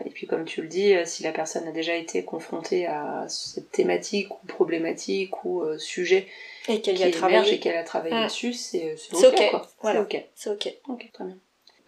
et 0.04 0.10
puis 0.10 0.26
comme 0.26 0.44
tu 0.44 0.62
le 0.62 0.68
dis, 0.68 0.94
euh, 0.94 1.02
si 1.04 1.24
la 1.24 1.32
personne 1.32 1.66
a 1.66 1.72
déjà 1.72 1.94
été 1.96 2.24
confrontée 2.24 2.86
à 2.86 3.26
cette 3.28 3.72
thématique 3.72 4.30
ou 4.30 4.46
problématique 4.46 5.44
ou 5.44 5.62
euh, 5.62 5.78
sujet 5.78 6.28
et 6.68 6.80
qu'elle 6.80 7.02
a 7.02 7.10
travaillé 7.10 7.54
et 7.54 7.58
qu'elle 7.58 7.76
a 7.76 7.82
travaillé 7.82 8.14
mm. 8.14 8.24
dessus, 8.24 8.52
c'est 8.52 8.94
ok, 9.12 9.24
ok. 9.24 9.62
Voilà. 9.82 10.00
ok. 10.02 10.24
C'est 10.34 10.50
ok. 10.50 10.72
Ok, 10.88 11.10
très 11.12 11.24
bien. 11.24 11.36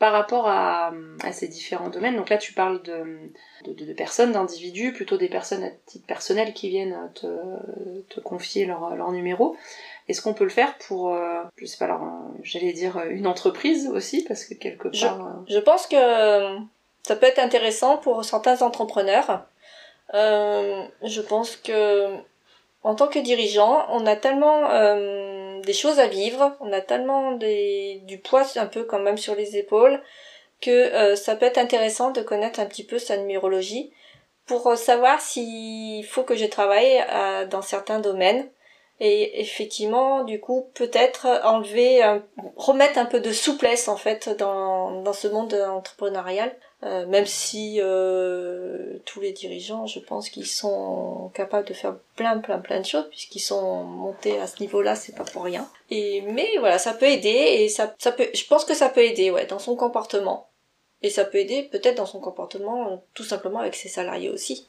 Par 0.01 0.13
rapport 0.13 0.49
à, 0.49 0.93
à, 1.23 1.33
ces 1.33 1.47
différents 1.47 1.91
domaines, 1.91 2.17
donc 2.17 2.31
là 2.31 2.39
tu 2.39 2.55
parles 2.55 2.83
de, 2.83 3.31
de, 3.67 3.85
de 3.85 3.93
personnes, 3.93 4.33
d'individus, 4.33 4.93
plutôt 4.95 5.19
des 5.19 5.29
personnes 5.29 5.63
à 5.63 5.69
titre 5.85 6.07
personnel 6.07 6.55
qui 6.55 6.71
viennent 6.71 6.97
te, 7.15 7.27
te 8.09 8.19
confier 8.19 8.65
leur, 8.65 8.97
leur 8.97 9.13
numéro. 9.13 9.57
Est-ce 10.11 10.23
qu'on 10.23 10.35
peut 10.35 10.43
le 10.43 10.51
faire 10.51 10.77
pour, 10.89 11.15
euh, 11.15 11.45
je 11.57 11.67
sais 11.67 11.79
pas, 11.79 11.85
alors, 11.85 12.03
euh, 12.03 12.39
j'allais 12.43 12.73
dire 12.73 12.99
euh, 12.99 13.11
une 13.11 13.29
entreprise 13.29 13.87
aussi, 13.87 14.25
parce 14.25 14.45
que 14.45 14.55
quelque 14.55 14.89
part. 14.89 15.45
Je, 15.49 15.59
pense 15.61 15.87
que 15.87 15.97
ça 17.07 17.15
peut 17.15 17.27
être 17.27 17.39
intéressant 17.39 17.97
pour 17.97 18.25
certains 18.25 18.61
entrepreneurs. 18.63 19.47
je 20.13 21.21
pense 21.21 21.55
que 21.55 22.17
en 22.83 22.97
tant 22.97 23.07
que 23.07 23.21
dirigeant, 23.21 23.87
on 23.91 24.05
a 24.05 24.17
tellement 24.17 24.71
des 25.61 25.73
choses 25.73 26.01
à 26.01 26.09
vivre, 26.09 26.57
on 26.59 26.73
a 26.73 26.81
tellement 26.81 27.33
des, 27.33 28.03
du 28.07 28.19
poids 28.19 28.47
un 28.57 28.67
peu 28.67 28.83
quand 28.83 28.99
même 28.99 29.19
sur 29.19 29.37
les 29.37 29.57
épaules 29.57 30.03
que 30.61 31.15
ça 31.15 31.37
peut 31.37 31.47
être 31.47 31.59
intéressant 31.59 32.11
de 32.11 32.21
connaître 32.21 32.59
un 32.59 32.67
petit 32.67 32.85
peu 32.85 32.99
sa 32.99 33.17
numérologie 33.17 33.93
pour 34.47 34.77
savoir 34.77 35.21
s'il 35.21 36.05
faut 36.05 36.25
que 36.25 36.35
je 36.35 36.47
travaille 36.47 37.05
dans 37.49 37.63
certains 37.63 38.01
domaines 38.01 38.49
et 39.01 39.41
effectivement 39.41 40.25
du 40.25 40.41
coup 40.41 40.69
peut-être 40.75 41.27
enlever 41.45 42.03
remettre 42.57 42.99
un 42.99 43.07
peu 43.07 43.21
de 43.21 43.33
souplesse 43.33 43.89
en 43.89 43.97
fait 43.97 44.29
dans, 44.39 45.03
dans 45.03 45.13
ce 45.13 45.29
monde 45.29 45.55
entrepreneurial. 45.55 46.55
Euh, 46.83 47.05
même 47.07 47.27
si 47.27 47.79
euh, 47.79 48.97
tous 49.05 49.21
les 49.21 49.33
dirigeants 49.33 49.85
je 49.85 50.01
pense 50.01 50.31
qu'ils 50.31 50.47
sont 50.47 51.31
capables 51.35 51.69
de 51.69 51.75
faire 51.75 51.97
plein 52.17 52.39
plein 52.39 52.59
plein 52.59 52.81
de 52.81 52.87
choses 52.87 53.07
puisqu'ils 53.11 53.41
sont 53.41 53.85
montés 53.85 54.41
à 54.41 54.47
ce 54.47 54.63
niveau 54.63 54.81
là 54.81 54.95
c'est 54.95 55.15
pas 55.15 55.25
pour 55.25 55.45
rien. 55.45 55.69
Et 55.91 56.23
mais 56.23 56.49
voilà 56.59 56.79
ça 56.79 56.95
peut 56.95 57.05
aider 57.05 57.29
et 57.29 57.69
ça 57.69 57.95
ça 57.99 58.13
peut 58.13 58.31
je 58.33 58.47
pense 58.47 58.65
que 58.65 58.73
ça 58.73 58.89
peut 58.89 59.03
aider 59.05 59.31
ouais 59.31 59.45
dans 59.45 59.59
son 59.59 59.77
comportement. 59.77 60.49
Et 61.03 61.11
ça 61.11 61.27
peut 61.27 61.39
aider 61.39 61.65
peut-être 61.65 61.97
dans 61.97 62.07
son 62.07 62.21
comportement 62.21 63.03
tout 63.13 63.25
simplement 63.25 63.59
avec 63.59 63.75
ses 63.75 63.91
salariés 63.91 64.31
aussi 64.31 64.67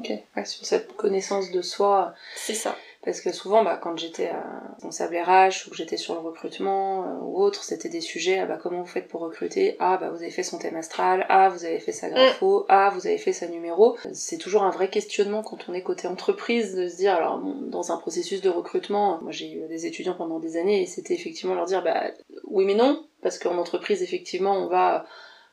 Ok, 0.00 0.46
sur 0.46 0.64
cette 0.64 0.96
connaissance 0.96 1.50
de 1.50 1.62
soi. 1.62 2.14
C'est 2.36 2.54
ça. 2.54 2.76
Parce 3.02 3.22
que 3.22 3.32
souvent, 3.32 3.64
bah, 3.64 3.78
quand 3.82 3.96
j'étais 3.96 4.28
euh, 4.28 4.40
responsable 4.74 5.16
RH 5.16 5.66
ou 5.66 5.70
que 5.70 5.76
j'étais 5.76 5.96
sur 5.96 6.12
le 6.14 6.20
recrutement 6.20 7.04
euh, 7.04 7.06
ou 7.22 7.42
autre, 7.42 7.64
c'était 7.64 7.88
des 7.88 8.02
sujets, 8.02 8.40
ah, 8.40 8.46
bah, 8.46 8.58
comment 8.62 8.80
vous 8.80 8.86
faites 8.86 9.08
pour 9.08 9.22
recruter? 9.22 9.76
Ah, 9.78 9.96
bah, 9.96 10.10
vous 10.10 10.20
avez 10.20 10.30
fait 10.30 10.42
son 10.42 10.58
thème 10.58 10.76
astral, 10.76 11.24
ah, 11.30 11.48
vous 11.48 11.64
avez 11.64 11.80
fait 11.80 11.92
sa 11.92 12.08
mm. 12.08 12.12
grapho, 12.12 12.66
ah, 12.68 12.90
vous 12.94 13.06
avez 13.06 13.16
fait 13.16 13.32
sa 13.32 13.46
numéro. 13.46 13.96
C'est 14.12 14.36
toujours 14.36 14.64
un 14.64 14.70
vrai 14.70 14.90
questionnement 14.90 15.42
quand 15.42 15.66
on 15.68 15.72
est 15.72 15.82
côté 15.82 16.08
entreprise 16.08 16.74
de 16.74 16.88
se 16.88 16.96
dire, 16.96 17.14
alors, 17.14 17.38
dans 17.38 17.90
un 17.90 17.96
processus 17.96 18.42
de 18.42 18.50
recrutement, 18.50 19.18
moi 19.22 19.32
j'ai 19.32 19.50
eu 19.50 19.66
des 19.66 19.86
étudiants 19.86 20.14
pendant 20.14 20.38
des 20.38 20.58
années 20.58 20.82
et 20.82 20.86
c'était 20.86 21.14
effectivement 21.14 21.54
leur 21.54 21.64
dire, 21.64 21.82
bah, 21.82 22.10
oui 22.44 22.66
mais 22.66 22.74
non, 22.74 23.02
parce 23.22 23.38
qu'en 23.38 23.56
entreprise, 23.56 24.02
effectivement, 24.02 24.56
on 24.58 24.66
va 24.66 25.06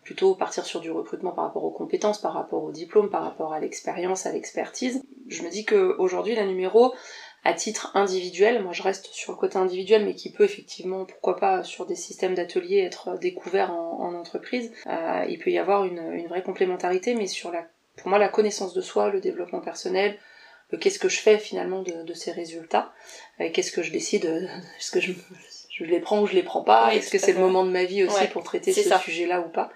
plutôt 0.07 0.35
partir 0.35 0.65
sur 0.65 0.79
du 0.79 0.89
recrutement 0.89 1.33
par 1.33 1.43
rapport 1.43 1.65
aux 1.65 1.71
compétences, 1.71 2.21
par 2.21 2.31
rapport 2.31 2.63
au 2.63 2.71
diplôme, 2.71 3.09
par 3.09 3.23
rapport 3.23 3.51
à 3.51 3.59
l'expérience, 3.59 4.25
à 4.25 4.31
l'expertise. 4.31 5.01
Je 5.27 5.43
me 5.43 5.49
dis 5.49 5.65
que 5.65 5.97
aujourd'hui 5.99 6.33
la 6.33 6.45
numéro 6.45 6.93
à 7.43 7.53
titre 7.53 7.91
individuel, 7.93 8.63
moi 8.63 8.71
je 8.71 8.83
reste 8.83 9.07
sur 9.07 9.33
le 9.33 9.37
côté 9.37 9.57
individuel, 9.57 10.05
mais 10.05 10.15
qui 10.15 10.31
peut 10.31 10.45
effectivement, 10.45 11.03
pourquoi 11.03 11.35
pas, 11.35 11.61
sur 11.65 11.85
des 11.85 11.95
systèmes 11.95 12.35
d'ateliers 12.35 12.79
être 12.79 13.19
découvert 13.19 13.73
en, 13.73 14.13
entreprise. 14.13 14.71
Euh, 14.87 15.25
il 15.27 15.39
peut 15.39 15.49
y 15.49 15.57
avoir 15.57 15.83
une, 15.83 16.25
vraie 16.27 16.41
complémentarité, 16.41 17.13
mais 17.13 17.27
sur 17.27 17.51
la, 17.51 17.65
pour 17.97 18.07
moi 18.07 18.17
la 18.17 18.29
connaissance 18.29 18.73
de 18.73 18.79
soi, 18.79 19.09
le 19.09 19.19
développement 19.19 19.59
personnel, 19.59 20.17
qu'est-ce 20.79 20.99
que 20.99 21.09
je 21.09 21.19
fais 21.19 21.37
finalement 21.37 21.81
de, 21.81 22.13
ces 22.13 22.31
résultats, 22.31 22.93
qu'est-ce 23.53 23.73
que 23.73 23.83
je 23.83 23.91
décide, 23.91 24.25
est-ce 24.79 24.91
que 24.91 25.01
je, 25.01 25.11
je 25.77 25.85
les 25.85 25.99
prends 25.99 26.21
ou 26.21 26.27
je 26.27 26.33
les 26.33 26.43
prends 26.43 26.63
pas. 26.63 26.95
Est-ce 26.95 27.11
que 27.11 27.19
c'est 27.19 27.33
le 27.33 27.39
moment 27.39 27.63
de 27.63 27.69
ma 27.69 27.83
vie 27.83 28.03
aussi 28.03 28.27
pour 28.27 28.43
traiter 28.43 28.73
ce 28.73 28.97
sujet-là 28.97 29.41
ou 29.41 29.49
pas 29.49 29.71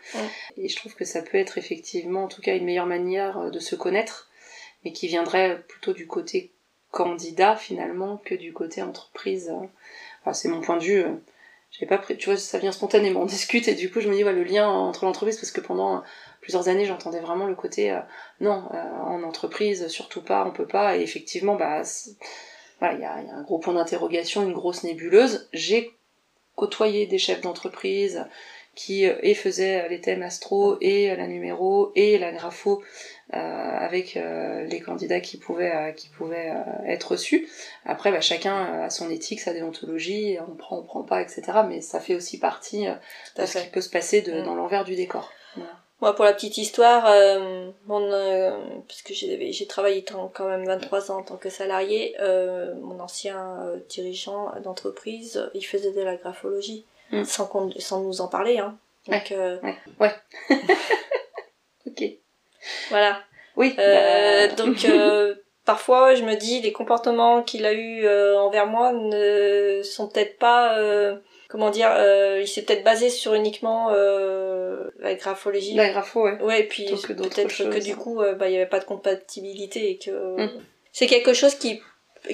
Et 0.57 0.67
je 0.67 0.75
trouve 0.75 0.95
que 0.95 1.05
ça 1.05 1.21
peut 1.21 1.37
être 1.37 1.57
effectivement, 1.57 2.23
en 2.23 2.27
tout 2.27 2.41
cas, 2.41 2.55
une 2.55 2.65
meilleure 2.65 2.87
manière 2.87 3.37
euh, 3.37 3.49
de 3.51 3.59
se 3.59 3.75
connaître, 3.75 4.29
mais 4.83 4.93
qui 4.93 5.07
viendrait 5.07 5.61
plutôt 5.67 5.93
du 5.93 6.07
côté 6.07 6.51
candidat 6.89 7.55
finalement 7.55 8.17
que 8.25 8.33
du 8.33 8.51
côté 8.51 8.81
entreprise. 8.81 9.53
Enfin, 10.21 10.33
c'est 10.33 10.49
mon 10.49 10.59
point 10.59 10.77
de 10.77 10.83
vue. 10.83 11.03
Euh, 11.03 11.13
j'avais 11.69 11.87
pas 11.87 11.99
pris, 11.99 12.17
tu 12.17 12.29
vois, 12.29 12.37
ça 12.37 12.57
vient 12.57 12.71
spontanément, 12.71 13.21
on 13.21 13.25
discute 13.37 13.67
et 13.67 13.75
du 13.75 13.91
coup 13.91 14.01
je 14.01 14.09
me 14.09 14.15
dis 14.15 14.23
ouais, 14.23 14.33
le 14.33 14.43
lien 14.43 14.67
entre 14.67 15.05
l'entreprise 15.05 15.37
parce 15.37 15.51
que 15.51 15.61
pendant 15.61 16.03
plusieurs 16.41 16.67
années 16.67 16.83
j'entendais 16.83 17.21
vraiment 17.21 17.45
le 17.45 17.55
côté 17.55 17.91
euh, 17.91 17.99
non 18.41 18.67
en 19.05 19.23
entreprise 19.23 19.87
surtout 19.87 20.21
pas, 20.21 20.43
on 20.45 20.51
peut 20.51 20.67
pas. 20.67 20.97
Et 20.97 21.01
effectivement 21.01 21.55
bah 21.55 21.83
voilà, 22.81 22.95
il 22.95 23.01
y 23.01 23.05
a, 23.05 23.35
un 23.35 23.43
gros 23.43 23.59
point 23.59 23.75
d'interrogation, 23.75 24.41
une 24.41 24.53
grosse 24.53 24.83
nébuleuse. 24.83 25.47
J'ai 25.53 25.91
côtoyé 26.55 27.05
des 27.05 27.19
chefs 27.19 27.41
d'entreprise 27.41 28.25
qui 28.73 29.05
euh, 29.05 29.13
et 29.21 29.35
faisaient 29.35 29.87
les 29.89 30.01
thèmes 30.01 30.23
astro 30.23 30.77
et 30.81 31.15
la 31.15 31.27
numéro 31.27 31.91
et 31.95 32.17
la 32.17 32.31
grapho 32.31 32.81
euh, 33.33 33.37
avec 33.37 34.17
euh, 34.17 34.63
les 34.63 34.79
candidats 34.79 35.19
qui 35.19 35.37
pouvaient 35.37 35.93
qui 35.95 36.09
pouvaient 36.09 36.51
être 36.87 37.11
reçus. 37.11 37.47
Après, 37.85 38.11
bah, 38.11 38.21
chacun 38.21 38.55
a 38.55 38.89
son 38.89 39.11
éthique, 39.11 39.41
sa 39.41 39.53
déontologie, 39.53 40.37
on 40.49 40.55
prend, 40.55 40.79
on 40.79 40.83
prend 40.83 41.03
pas, 41.03 41.21
etc. 41.21 41.43
Mais 41.69 41.81
ça 41.81 41.99
fait 41.99 42.15
aussi 42.15 42.39
partie 42.39 42.87
de 43.37 43.45
ce 43.45 43.59
qui 43.59 43.69
peut 43.69 43.81
se 43.81 43.89
passer 43.91 44.23
de, 44.23 44.41
mm. 44.41 44.43
dans 44.43 44.55
l'envers 44.55 44.85
du 44.85 44.95
décor. 44.95 45.31
Moi, 46.01 46.15
pour 46.15 46.25
la 46.25 46.33
petite 46.33 46.57
histoire, 46.57 47.05
euh, 47.05 47.69
mon, 47.85 48.01
euh, 48.11 48.57
parce 48.87 49.03
que 49.03 49.13
j'ai, 49.13 49.67
travaillé 49.67 50.03
quand 50.03 50.45
même 50.45 50.65
23 50.65 51.11
ans 51.11 51.19
en 51.19 51.23
tant 51.23 51.37
que 51.37 51.49
salarié, 51.49 52.15
euh, 52.19 52.73
mon 52.81 52.99
ancien 52.99 53.59
euh, 53.61 53.77
dirigeant 53.87 54.51
d'entreprise, 54.63 55.47
il 55.53 55.63
faisait 55.63 55.91
de 55.91 56.01
la 56.01 56.15
graphologie, 56.15 56.85
mm. 57.11 57.23
sans, 57.23 57.47
sans 57.77 58.01
nous 58.01 58.19
en 58.19 58.27
parler. 58.27 58.57
Hein. 58.57 58.75
Donc, 59.07 59.31
ouais. 59.31 59.77
ouais. 59.99 60.15
ok. 61.85 62.03
Voilà. 62.89 63.19
Oui. 63.55 63.75
Bah... 63.77 64.47
donc, 64.57 64.87
parfois, 65.65 66.15
je 66.15 66.23
me 66.23 66.35
dis, 66.35 66.61
les 66.61 66.71
comportements 66.71 67.43
qu'il 67.43 67.63
a 67.63 67.73
eu 67.73 68.07
envers 68.37 68.65
moi 68.65 68.91
ne 68.91 69.81
sont 69.83 70.07
peut-être 70.07 70.39
pas 70.39 70.75
comment 71.51 71.69
dire, 71.69 71.91
euh, 71.93 72.39
il 72.41 72.47
s'est 72.47 72.61
peut-être 72.61 72.83
basé 72.83 73.09
sur 73.09 73.33
uniquement 73.33 73.89
euh, 73.91 74.89
la 74.99 75.15
graphologie. 75.15 75.73
La 75.73 75.89
grapho, 75.89 76.23
ouais. 76.23 76.41
Ouais, 76.41 76.61
et 76.61 76.67
puis 76.67 76.85
peut-être 76.85 77.69
que 77.69 77.83
du 77.83 77.97
coup, 77.97 78.21
euh, 78.21 78.33
bah, 78.35 78.47
il 78.47 78.53
y 78.53 78.55
avait 78.55 78.65
pas 78.65 78.79
de 78.79 78.85
compatibilité 78.85 79.91
et 79.91 79.97
que 79.97 80.45
mm. 80.45 80.63
c'est 80.93 81.07
quelque 81.07 81.33
chose 81.33 81.55
qui 81.55 81.81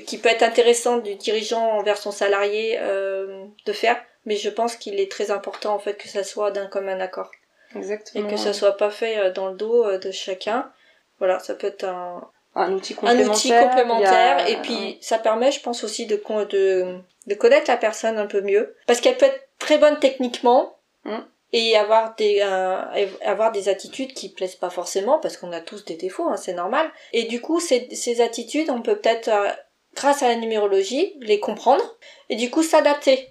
qui 0.06 0.18
peut 0.18 0.28
être 0.28 0.44
intéressant 0.44 0.98
du 0.98 1.16
dirigeant 1.16 1.64
envers 1.78 1.98
son 1.98 2.12
salarié 2.12 2.78
de 2.78 3.72
faire, 3.72 3.98
mais 4.26 4.36
je 4.36 4.50
pense 4.50 4.76
qu'il 4.76 5.00
est 5.00 5.10
très 5.10 5.32
important 5.32 5.74
en 5.74 5.80
fait 5.80 5.96
que 5.96 6.10
ça 6.10 6.26
soit 6.26 6.52
d'un 6.52 6.68
commun 6.68 7.00
accord. 7.00 7.32
Exactement. 7.74 8.28
Et 8.28 8.30
que 8.30 8.38
ça 8.38 8.52
soit 8.52 8.76
pas 8.76 8.90
fait 8.90 9.32
dans 9.32 9.48
le 9.48 9.56
dos 9.56 9.98
de 9.98 10.12
chacun. 10.12 10.70
Voilà, 11.20 11.40
ça 11.40 11.56
peut 11.56 11.68
être 11.68 11.86
un, 11.86 12.30
un 12.58 12.74
outil 12.74 12.96
complémentaire. 12.96 13.28
Un 13.28 13.34
outil 13.34 13.50
complémentaire. 13.50 14.48
Et 14.48 14.58
puis, 14.58 14.98
ça 15.02 15.18
permet, 15.20 15.52
je 15.52 15.62
pense 15.62 15.84
aussi, 15.84 16.06
de, 16.06 16.22
de, 16.50 16.98
de 17.28 17.36
connaître 17.36 17.70
la 17.70 17.78
personne 17.78 18.18
un 18.18 18.26
peu 18.26 18.42
mieux. 18.42 18.76
Parce 18.88 19.02
qu'elle 19.02 19.18
peut 19.18 19.26
être 19.26 19.50
très 19.60 19.78
bonne 19.78 20.00
techniquement. 20.00 20.78
Mm. 21.06 21.18
Et 21.54 21.78
avoir 21.78 22.14
des 22.16 22.40
euh, 22.42 23.08
avoir 23.24 23.54
des 23.54 23.70
attitudes 23.70 24.14
qui 24.14 24.28
plaisent 24.28 24.58
pas 24.58 24.70
forcément 24.70 25.18
parce 25.18 25.38
qu'on 25.38 25.54
a 25.54 25.62
tous 25.62 25.86
des 25.86 25.96
défauts, 25.96 26.28
hein, 26.28 26.36
c'est 26.36 26.52
normal. 26.52 26.92
Et 27.14 27.24
du 27.24 27.40
coup, 27.40 27.62
ces, 27.62 27.88
ces 27.96 28.20
attitudes, 28.20 28.70
on 28.70 28.82
peut 28.82 28.98
peut-être, 28.98 29.30
euh, 29.30 29.50
grâce 29.96 30.24
à 30.24 30.28
la 30.28 30.36
numérologie, 30.36 31.16
les 31.22 31.40
comprendre 31.40 31.96
et 32.28 32.36
du 32.36 32.50
coup 32.50 32.64
s'adapter. 32.64 33.30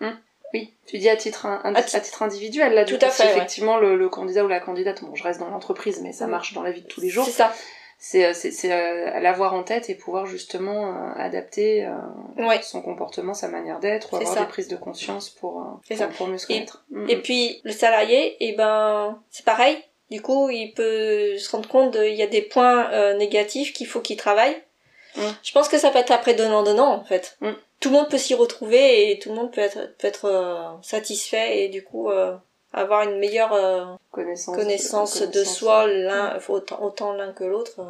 Mm. 0.00 0.12
Oui, 0.54 0.72
tu 0.86 0.96
dis 0.96 1.10
à 1.10 1.16
titre, 1.16 1.44
à, 1.44 1.82
titre 1.82 2.22
individuel, 2.22 2.72
là, 2.72 2.86
tout 2.86 2.98
à 3.02 3.10
fait, 3.10 3.30
effectivement 3.30 3.76
le, 3.76 3.96
le, 3.96 4.08
candidat 4.08 4.42
ou 4.42 4.48
la 4.48 4.58
candidate, 4.58 5.04
bon, 5.04 5.14
je 5.14 5.22
reste 5.22 5.40
dans 5.40 5.50
l'entreprise, 5.50 6.00
mais 6.02 6.12
ça 6.12 6.26
mm. 6.26 6.30
marche 6.30 6.54
dans 6.54 6.62
la 6.62 6.70
vie 6.70 6.80
de 6.80 6.88
tous 6.88 7.02
les 7.02 7.10
jours. 7.10 7.26
C'est 7.26 7.32
ça 7.32 7.52
c'est 8.02 8.32
c'est 8.32 8.72
à 8.72 9.20
l'avoir 9.20 9.52
en 9.52 9.62
tête 9.62 9.90
et 9.90 9.94
pouvoir 9.94 10.24
justement 10.26 11.12
adapter 11.16 11.86
son 12.62 12.82
comportement, 12.82 13.34
sa 13.34 13.48
manière 13.48 13.78
d'être, 13.78 14.12
ou 14.12 14.16
avoir 14.16 14.40
des 14.40 14.46
prises 14.46 14.68
de 14.68 14.76
conscience 14.76 15.28
pour, 15.28 15.80
pour, 15.86 16.08
pour, 16.16 16.26
mieux 16.26 16.38
se 16.38 16.46
connaître. 16.46 16.84
Et, 16.90 16.94
mm, 16.94 17.10
et 17.10 17.16
mm. 17.16 17.22
puis 17.22 17.60
le 17.64 17.72
salarié, 17.72 18.42
et 18.42 18.48
eh 18.48 18.52
ben 18.52 19.20
c'est 19.30 19.44
pareil. 19.44 19.76
Du 20.10 20.22
coup, 20.22 20.50
il 20.50 20.72
peut 20.72 21.36
se 21.36 21.50
rendre 21.52 21.68
compte 21.68 21.92
qu'il 21.92 22.14
y 22.14 22.22
a 22.22 22.26
des 22.26 22.42
points 22.42 23.14
négatifs 23.14 23.72
qu'il 23.74 23.86
faut 23.86 24.00
qu'il 24.00 24.16
travaille. 24.16 24.56
Mm. 25.16 25.20
Je 25.42 25.52
pense 25.52 25.68
que 25.68 25.78
ça 25.78 25.90
peut 25.90 25.98
être 25.98 26.10
après 26.10 26.34
donnant-donnant 26.34 26.92
en 26.92 27.04
fait 27.04 27.36
tout 27.80 27.88
le 27.88 27.94
monde 27.94 28.08
peut 28.08 28.18
s'y 28.18 28.34
retrouver 28.34 29.10
et 29.10 29.18
tout 29.18 29.30
le 29.30 29.34
monde 29.34 29.50
peut 29.50 29.62
être, 29.62 29.96
peut 29.96 30.06
être 30.06 30.26
euh, 30.26 30.80
satisfait 30.82 31.64
et 31.64 31.68
du 31.68 31.82
coup 31.82 32.10
euh, 32.10 32.36
avoir 32.72 33.02
une 33.02 33.18
meilleure 33.18 33.52
euh, 33.52 33.84
connaissance, 34.10 34.56
connaissance, 34.56 35.22
de, 35.22 35.44
soi 35.44 35.86
l'un 35.86 36.38
autant, 36.48 36.82
autant 36.82 37.12
l'un 37.12 37.32
que 37.32 37.44
l'autre. 37.44 37.80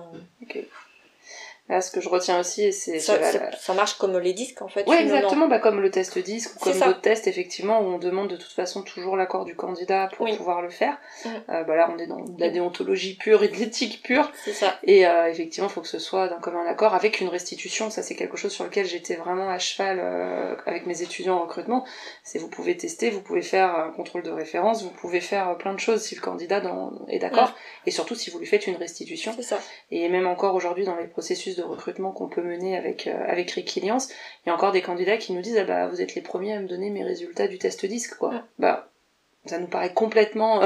Là, 1.71 1.81
ce 1.81 1.93
que 1.93 2.01
je 2.01 2.09
retiens 2.09 2.41
aussi, 2.41 2.73
c'est 2.73 2.99
ça, 2.99 3.17
ça, 3.57 3.75
marche 3.75 3.95
comme 3.95 4.19
les 4.19 4.33
disques 4.33 4.61
en 4.61 4.67
fait. 4.67 4.85
Oui, 4.89 4.97
exactement, 4.97 5.47
bah, 5.47 5.61
comme 5.61 5.81
le 5.81 5.89
test 5.89 6.19
disque 6.19 6.57
ou 6.57 6.65
comme 6.65 6.77
d'autres 6.77 7.01
tests 7.01 7.29
effectivement 7.29 7.81
où 7.81 7.85
on 7.85 7.99
demande 7.99 8.29
de 8.29 8.37
toute 8.37 8.51
façon 8.51 8.83
toujours 8.83 9.17
l'accord 9.17 9.45
du 9.45 9.55
candidat 9.55 10.09
pour 10.17 10.27
pouvoir 10.37 10.63
le 10.63 10.71
faire. 10.71 10.99
Mm. 11.25 11.29
Euh, 11.51 11.63
bah 11.63 11.77
là, 11.77 11.89
on 11.95 11.99
est 11.99 12.09
dans 12.09 12.25
de 12.25 12.41
la 12.41 12.51
déontologie 12.51 13.15
pure 13.15 13.45
et 13.45 13.49
de 13.49 13.55
l'éthique 13.55 14.03
pure. 14.03 14.33
C'est 14.45 14.53
ça. 14.53 14.79
Et 14.83 15.07
euh, 15.07 15.31
effectivement, 15.31 15.69
il 15.69 15.73
faut 15.73 15.81
que 15.81 15.87
ce 15.87 16.01
soit 16.01 16.27
d'un 16.27 16.41
commun 16.41 16.67
accord 16.67 16.95
avec 16.95 17.21
une 17.21 17.29
restitution. 17.29 17.89
Ça, 17.89 18.03
c'est 18.03 18.17
quelque 18.17 18.37
chose 18.37 18.51
sur 18.51 18.65
lequel 18.65 18.87
j'étais 18.87 19.15
vraiment 19.15 19.49
à 19.49 19.61
cheval 19.61 20.01
euh, 20.03 20.57
avec 20.67 20.87
mes 20.87 21.03
étudiants 21.03 21.37
en 21.37 21.43
recrutement. 21.43 21.87
C'est 22.25 22.41
vous 22.41 22.49
pouvez 22.49 22.77
tester, 22.77 23.11
vous 23.11 23.23
pouvez 23.23 23.43
faire 23.43 23.77
un 23.77 23.91
contrôle 23.91 24.25
de 24.25 24.31
référence, 24.31 24.83
vous 24.83 24.91
pouvez 24.91 25.21
faire 25.21 25.57
plein 25.57 25.75
de 25.75 25.81
choses 25.81 26.03
si 26.03 26.17
le 26.17 26.21
candidat 26.21 26.61
est 27.07 27.21
d'accord. 27.21 27.55
Et 27.87 27.93
surtout 27.93 28.17
si 28.17 28.31
vous 28.31 28.41
lui 28.41 28.47
faites 28.47 28.67
une 28.67 28.77
restitution. 28.77 29.33
C'est 29.37 29.43
ça. 29.43 29.61
Et 29.93 30.09
même 30.09 30.27
encore 30.27 30.57
aujourd'hui 30.57 30.85
dans 30.85 30.97
les 30.97 31.07
processus 31.07 31.55
de 31.55 31.60
recrutement 31.63 32.13
qu'on 32.13 32.29
peut 32.29 32.43
mener 32.43 32.77
avec 32.77 33.07
euh, 33.07 33.25
avec 33.27 33.51
Rikiliance, 33.51 34.09
il 34.45 34.49
y 34.49 34.51
a 34.51 34.55
encore 34.55 34.73
des 34.73 34.83
candidats 34.83 35.17
qui 35.17 35.33
nous 35.33 35.43
disent 35.43 35.59
ah 35.59 35.65
bah 35.65 35.87
vous 35.89 36.01
êtes 36.01 36.15
les 36.15 36.23
premiers 36.23 36.55
à 36.55 36.61
me 36.61 36.69
donner 36.69 36.91
mes 36.91 37.05
résultats 37.05 37.49
du 37.49 37.59
test 37.59 37.85
disque 37.87 38.17
quoi. 38.17 38.45
Bah 38.59 38.91
ça 39.47 39.59
nous 39.59 39.69
paraît 39.69 39.95
complètement 39.95 40.61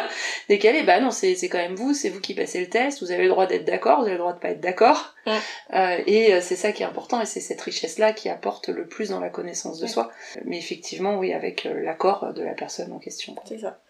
décalé. 0.48 0.84
Bah 0.84 1.00
non, 1.00 1.10
c'est 1.10 1.34
quand 1.48 1.58
même 1.58 1.74
vous, 1.74 1.94
c'est 1.94 2.10
vous 2.10 2.20
qui 2.20 2.34
passez 2.34 2.60
le 2.60 2.68
test, 2.68 3.00
vous 3.00 3.10
avez 3.10 3.24
le 3.24 3.28
droit 3.28 3.46
d'être 3.46 3.64
d'accord, 3.64 3.98
vous 3.98 4.04
avez 4.04 4.12
le 4.12 4.18
droit 4.18 4.32
de 4.32 4.38
pas 4.38 4.50
être 4.50 4.60
d'accord. 4.60 5.14
Euh, 5.26 5.98
et 6.06 6.34
euh, 6.34 6.40
c'est 6.40 6.56
ça 6.56 6.70
qui 6.70 6.82
est 6.82 6.86
important 6.86 7.20
et 7.20 7.26
c'est 7.26 7.40
cette 7.40 7.60
richesse-là 7.60 8.12
qui 8.12 8.28
apporte 8.28 8.68
le 8.68 8.86
plus 8.86 9.10
dans 9.10 9.20
la 9.20 9.30
connaissance 9.30 9.78
de 9.80 9.86
soi. 9.86 10.10
Mais 10.44 10.58
effectivement, 10.58 11.18
oui, 11.18 11.32
avec 11.32 11.64
l'accord 11.64 12.32
de 12.32 12.42
la 12.42 12.54
personne 12.54 12.92
en 12.92 12.98
question. 12.98 13.34
C'est 13.46 13.58
ça. 13.58 13.80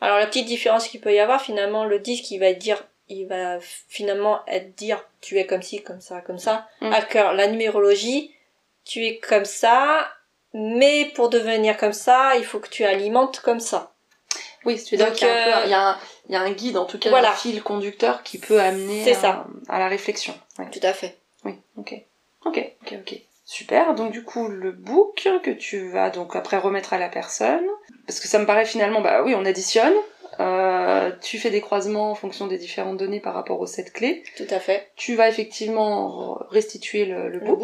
Alors 0.00 0.18
la 0.18 0.26
petite 0.26 0.46
différence 0.46 0.88
qu'il 0.88 1.00
peut 1.00 1.12
y 1.14 1.20
avoir, 1.20 1.42
finalement, 1.42 1.84
le 1.84 1.98
disque, 1.98 2.30
il 2.30 2.38
va 2.38 2.54
dire 2.54 2.88
il 3.10 3.26
va 3.26 3.58
finalement 3.60 4.40
être 4.46 4.74
dire 4.74 5.04
tu 5.20 5.38
es 5.38 5.46
comme 5.46 5.62
ci, 5.62 5.82
comme 5.82 6.00
ça, 6.00 6.20
comme 6.20 6.38
ça. 6.38 6.68
Mm. 6.80 6.92
À 6.92 7.02
cœur, 7.02 7.32
la 7.34 7.48
numérologie, 7.48 8.34
tu 8.84 9.04
es 9.04 9.18
comme 9.18 9.44
ça, 9.44 10.08
mais 10.54 11.10
pour 11.14 11.28
devenir 11.28 11.76
comme 11.76 11.92
ça, 11.92 12.36
il 12.36 12.44
faut 12.44 12.60
que 12.60 12.68
tu 12.68 12.84
alimentes 12.84 13.40
comme 13.40 13.60
ça. 13.60 13.92
Oui, 14.64 14.82
tu 14.82 14.96
veux 14.96 15.04
dire 15.04 15.12
qu'il 15.12 15.26
y, 15.26 15.30
euh, 15.30 15.66
y, 16.28 16.36
a 16.36 16.40
un 16.40 16.50
guide, 16.50 16.76
en 16.76 16.84
tout 16.84 16.98
cas 16.98 17.10
un 17.10 17.32
fil 17.32 17.62
conducteur 17.62 18.22
qui 18.22 18.38
peut 18.38 18.60
amener 18.60 19.14
à, 19.24 19.46
à, 19.68 19.78
la 19.78 19.88
réflexion. 19.88 20.34
Tout 20.70 20.80
à 20.82 20.92
fait. 20.92 21.16
Oui, 21.44 21.54
ok. 21.76 21.94
Ok, 22.44 22.72
ok, 22.82 22.94
ok. 23.00 23.20
Super, 23.44 23.94
donc 23.94 24.12
du 24.12 24.22
coup 24.22 24.46
le 24.46 24.70
book 24.70 25.28
que 25.42 25.50
tu 25.50 25.88
vas 25.88 26.10
donc 26.10 26.36
après 26.36 26.56
remettre 26.56 26.92
à 26.92 26.98
la 26.98 27.08
personne, 27.08 27.64
parce 28.06 28.20
que 28.20 28.28
ça 28.28 28.38
me 28.38 28.46
paraît 28.46 28.64
finalement, 28.64 29.00
bah 29.00 29.22
oui 29.24 29.34
on 29.34 29.44
additionne, 29.44 29.94
euh, 30.40 31.10
tu 31.20 31.38
fais 31.38 31.50
des 31.50 31.60
croisements 31.60 32.10
en 32.10 32.14
fonction 32.14 32.46
des 32.46 32.56
différentes 32.56 32.96
données 32.96 33.20
par 33.20 33.34
rapport 33.34 33.60
aux 33.60 33.66
sept 33.66 33.92
clés. 33.92 34.22
Tout 34.36 34.46
à 34.48 34.58
fait. 34.58 34.90
Tu 34.96 35.14
vas 35.14 35.28
effectivement 35.28 36.38
restituer 36.50 37.04
le, 37.04 37.28
le 37.28 37.40
book. 37.40 37.62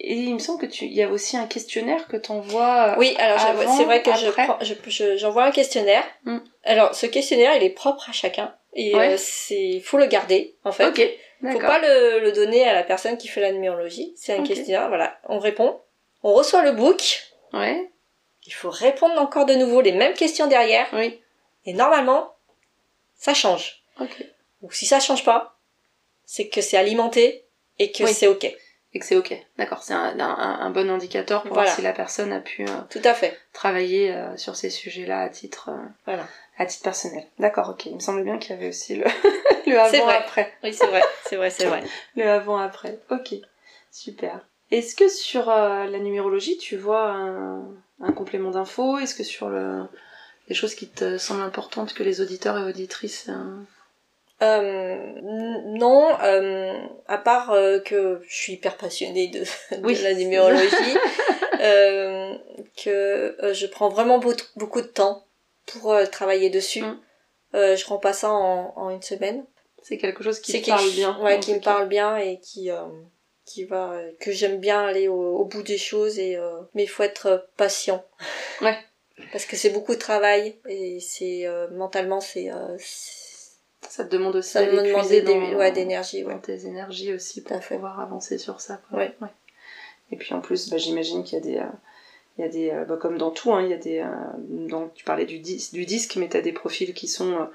Et 0.00 0.14
il 0.14 0.34
me 0.34 0.38
semble 0.38 0.60
que 0.60 0.66
tu, 0.66 0.84
il 0.84 0.92
y 0.92 1.02
a 1.02 1.08
aussi 1.08 1.36
un 1.36 1.46
questionnaire 1.46 2.08
que 2.08 2.16
t'envoies. 2.18 2.94
Oui, 2.98 3.16
alors 3.18 3.38
c'est 3.76 3.84
vrai 3.84 4.02
que 4.02 4.10
je 4.14 5.16
j'envoie 5.16 5.44
un 5.44 5.50
questionnaire. 5.50 6.04
Hmm. 6.24 6.38
Alors 6.64 6.94
ce 6.94 7.06
questionnaire, 7.06 7.56
il 7.56 7.62
est 7.62 7.70
propre 7.70 8.08
à 8.08 8.12
chacun 8.12 8.54
et 8.74 8.94
euh, 8.94 9.16
c'est 9.16 9.80
faut 9.80 9.98
le 9.98 10.06
garder 10.06 10.56
en 10.64 10.72
fait. 10.72 10.86
Ok. 10.86 11.08
Faut 11.52 11.58
pas 11.58 11.78
le, 11.78 12.20
le, 12.20 12.32
donner 12.32 12.68
à 12.68 12.74
la 12.74 12.82
personne 12.82 13.16
qui 13.16 13.26
fait 13.26 13.40
la 13.40 13.50
numérologie. 13.50 14.12
C'est 14.14 14.34
un 14.34 14.42
questionnaire. 14.42 14.88
Voilà, 14.88 15.18
on 15.26 15.38
répond, 15.38 15.80
on 16.22 16.34
reçoit 16.34 16.62
le 16.62 16.72
book. 16.72 17.22
Ouais. 17.54 17.90
Il 18.46 18.52
faut 18.52 18.68
répondre 18.68 19.18
encore 19.18 19.46
de 19.46 19.54
nouveau 19.54 19.80
les 19.80 19.92
mêmes 19.92 20.12
questions 20.12 20.48
derrière. 20.48 20.86
Oui. 20.92 21.18
Et 21.66 21.72
normalement, 21.72 22.34
ça 23.16 23.34
change. 23.34 23.82
Ok. 24.00 24.24
Ou 24.62 24.70
si 24.72 24.86
ça 24.86 25.00
change 25.00 25.24
pas, 25.24 25.58
c'est 26.24 26.48
que 26.48 26.60
c'est 26.60 26.76
alimenté 26.76 27.44
et 27.78 27.92
que 27.92 28.06
c'est 28.06 28.28
ok. 28.28 28.44
Et 28.92 28.98
que 28.98 29.04
c'est 29.04 29.16
ok. 29.16 29.34
D'accord. 29.56 29.82
C'est 29.82 29.94
un, 29.94 30.18
un, 30.18 30.70
bon 30.70 30.90
indicateur 30.90 31.42
pour 31.42 31.54
voir 31.54 31.68
si 31.68 31.82
la 31.82 31.92
personne 31.92 32.32
a 32.32 32.40
pu 32.40 32.64
euh, 32.64 32.80
Tout 32.90 33.00
à 33.04 33.14
fait. 33.14 33.38
travailler 33.52 34.12
euh, 34.12 34.36
sur 34.36 34.56
ces 34.56 34.70
sujets-là 34.70 35.20
à 35.20 35.28
titre, 35.28 35.70
euh, 35.70 35.86
voilà. 36.06 36.26
à 36.58 36.66
titre 36.66 36.82
personnel. 36.82 37.24
D'accord, 37.38 37.68
ok. 37.70 37.86
Il 37.86 37.94
me 37.94 38.00
semble 38.00 38.24
bien 38.24 38.38
qu'il 38.38 38.50
y 38.50 38.54
avait 38.54 38.68
aussi 38.68 38.96
le, 38.96 39.04
le 39.66 39.78
avant-après. 39.78 40.52
Oui, 40.64 40.74
c'est 40.74 40.86
vrai. 40.86 41.02
C'est 41.26 41.36
vrai, 41.36 41.50
c'est 41.50 41.66
vrai. 41.66 41.84
le 42.16 42.28
avant-après. 42.28 42.98
Ok. 43.10 43.34
Super. 43.92 44.40
Est-ce 44.70 44.94
que 44.94 45.08
sur 45.08 45.46
la 45.46 45.98
numérologie, 45.98 46.56
tu 46.58 46.76
vois 46.76 47.10
un, 47.10 47.64
un 48.00 48.12
complément 48.12 48.50
d'info? 48.50 48.98
Est-ce 48.98 49.16
que 49.16 49.24
sur 49.24 49.48
le 49.48 49.82
des 50.50 50.56
choses 50.56 50.74
qui 50.74 50.88
te 50.88 51.16
semblent 51.16 51.42
importantes 51.42 51.94
que 51.94 52.02
les 52.02 52.20
auditeurs 52.20 52.58
et 52.58 52.64
auditrices 52.64 53.28
euh... 53.28 53.62
Euh, 54.42 54.96
non, 55.22 56.08
euh, 56.22 56.72
à 57.06 57.18
part 57.18 57.50
euh, 57.50 57.78
que 57.78 58.22
je 58.26 58.34
suis 58.34 58.52
hyper 58.54 58.76
passionnée 58.78 59.28
de, 59.28 59.40
de 59.76 60.02
la 60.02 60.14
numérologie, 60.14 60.96
euh, 61.60 62.34
que 62.82 63.36
je 63.52 63.66
prends 63.66 63.90
vraiment 63.90 64.18
beaucoup, 64.18 64.80
de 64.80 64.86
temps 64.86 65.24
pour 65.66 65.94
travailler 66.10 66.48
dessus. 66.50 66.82
Mm. 66.82 66.98
je 67.52 67.86
rends 67.86 67.98
pas 67.98 68.14
ça 68.14 68.32
en, 68.32 68.72
en 68.76 68.90
une 68.90 69.02
semaine. 69.02 69.44
C'est 69.82 69.98
quelque 69.98 70.24
chose 70.24 70.40
qui 70.40 70.60
te 70.60 70.68
parle 70.68 70.90
bien. 70.90 71.20
Ouais, 71.20 71.38
qui 71.38 71.54
me 71.54 71.60
parle 71.60 71.86
bien 71.86 72.16
et 72.16 72.40
qui 72.40 72.70
qui 73.44 73.64
va 73.64 73.94
que 74.20 74.32
j'aime 74.32 74.58
bien 74.58 74.82
aller 74.86 75.06
au, 75.08 75.36
au, 75.36 75.44
bout 75.44 75.62
des 75.62 75.78
choses 75.78 76.18
et 76.18 76.38
mais 76.74 76.84
il 76.84 76.88
faut 76.88 77.02
être 77.02 77.46
patient. 77.56 78.02
Ouais 78.62 78.78
parce 79.32 79.44
que 79.44 79.56
c'est 79.56 79.70
beaucoup 79.70 79.94
de 79.94 79.98
travail 79.98 80.56
et 80.68 81.00
c'est 81.00 81.46
euh, 81.46 81.68
mentalement 81.70 82.20
c'est 82.20 82.50
euh, 82.50 82.76
ça 83.88 84.04
te 84.04 84.10
demande 84.10 84.36
aussi 84.36 84.50
ça 84.50 84.62
me 84.66 84.82
demande 84.82 85.72
d'énergie 85.74 86.24
ouais. 86.24 86.38
tes 86.40 86.66
énergies 86.66 87.12
aussi 87.12 87.42
pour 87.42 87.60
pouvoir 87.60 88.00
avancer 88.00 88.38
sur 88.38 88.60
ça 88.60 88.80
ouais. 88.92 89.14
et 90.10 90.16
puis 90.16 90.34
en 90.34 90.40
plus 90.40 90.70
bah, 90.70 90.76
j'imagine 90.76 91.24
qu'il 91.24 91.38
y 91.38 91.40
a 91.40 91.44
des 91.44 91.58
euh, 91.58 91.72
il 92.38 92.42
y 92.42 92.44
a 92.44 92.48
des 92.48 92.84
bah, 92.86 92.96
comme 92.96 93.18
dans 93.18 93.30
tout 93.30 93.52
hein, 93.52 93.62
il 93.62 93.70
y 93.70 93.74
a 93.74 93.76
des 93.76 94.04
donc 94.68 94.94
tu 94.94 95.04
parlais 95.04 95.26
du, 95.26 95.40
dis 95.40 95.70
du 95.72 95.84
disque 95.84 96.16
mais 96.16 96.28
tu 96.28 96.36
as 96.36 96.42
des 96.42 96.52
profils 96.52 96.94
qui 96.94 97.08
sont 97.08 97.48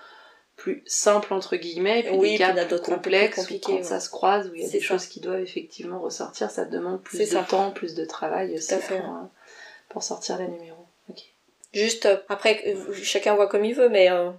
plus 0.57 0.83
simples 0.85 1.33
entre 1.33 1.55
guillemets 1.55 2.03
puis 2.03 2.15
oui, 2.15 2.31
des 2.33 2.37
cas 2.37 2.65
plus 2.65 2.79
complexes 2.79 3.49
où 3.49 3.59
quand 3.59 3.83
ça 3.83 3.99
se 3.99 4.09
croise 4.09 4.49
où 4.49 4.55
il 4.55 4.61
y 4.61 4.65
a 4.65 4.69
des 4.69 4.79
choses 4.79 5.07
qui 5.07 5.19
doivent 5.19 5.41
effectivement 5.41 5.99
ressortir 5.99 6.51
ça 6.51 6.65
te 6.65 6.71
demande 6.71 7.01
plus 7.01 7.29
de 7.29 7.49
temps 7.49 7.71
plus 7.71 7.95
de 7.95 8.05
travail 8.05 8.53
aussi 8.53 8.75
pour, 8.87 9.29
pour 9.89 10.03
sortir 10.03 10.37
les 10.37 10.47
numéros 10.47 10.84
Juste 11.75 12.05
euh, 12.05 12.17
après, 12.29 12.63
euh, 12.67 12.93
chacun 13.03 13.35
voit 13.35 13.47
comme 13.47 13.65
il 13.65 13.75
veut, 13.75 13.89
mais 13.89 14.09
euh, 14.09 14.31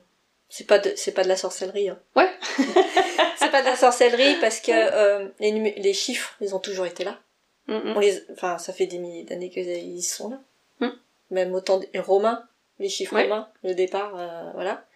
c'est 0.48 0.66
pas 0.66 0.78
de 0.78 0.94
c'est 0.96 1.12
pas 1.12 1.22
de 1.22 1.28
la 1.28 1.36
sorcellerie. 1.36 1.90
Hein. 1.90 1.98
Ouais. 2.16 2.30
c'est 3.36 3.50
pas 3.50 3.60
de 3.60 3.66
la 3.66 3.76
sorcellerie 3.76 4.36
parce 4.40 4.58
que 4.58 5.30
les 5.38 5.74
les 5.76 5.92
chiffres, 5.92 6.34
ils 6.40 6.54
ont 6.54 6.58
toujours 6.58 6.86
été 6.86 7.04
là. 7.04 7.20
On 7.68 7.98
les, 7.98 8.22
enfin, 8.32 8.56
ça 8.58 8.72
fait 8.72 8.86
des 8.86 8.96
milliers 8.96 9.24
d'années 9.24 9.50
qu'ils 9.50 10.02
sont 10.02 10.30
là. 10.30 10.40
Mm. 10.80 10.92
Même 11.32 11.54
autant 11.54 11.78
des 11.78 11.98
romains, 11.98 12.42
les 12.78 12.88
chiffres 12.88 13.20
romains, 13.20 13.48
le 13.62 13.74
départ, 13.74 14.12
voilà. 14.54 14.86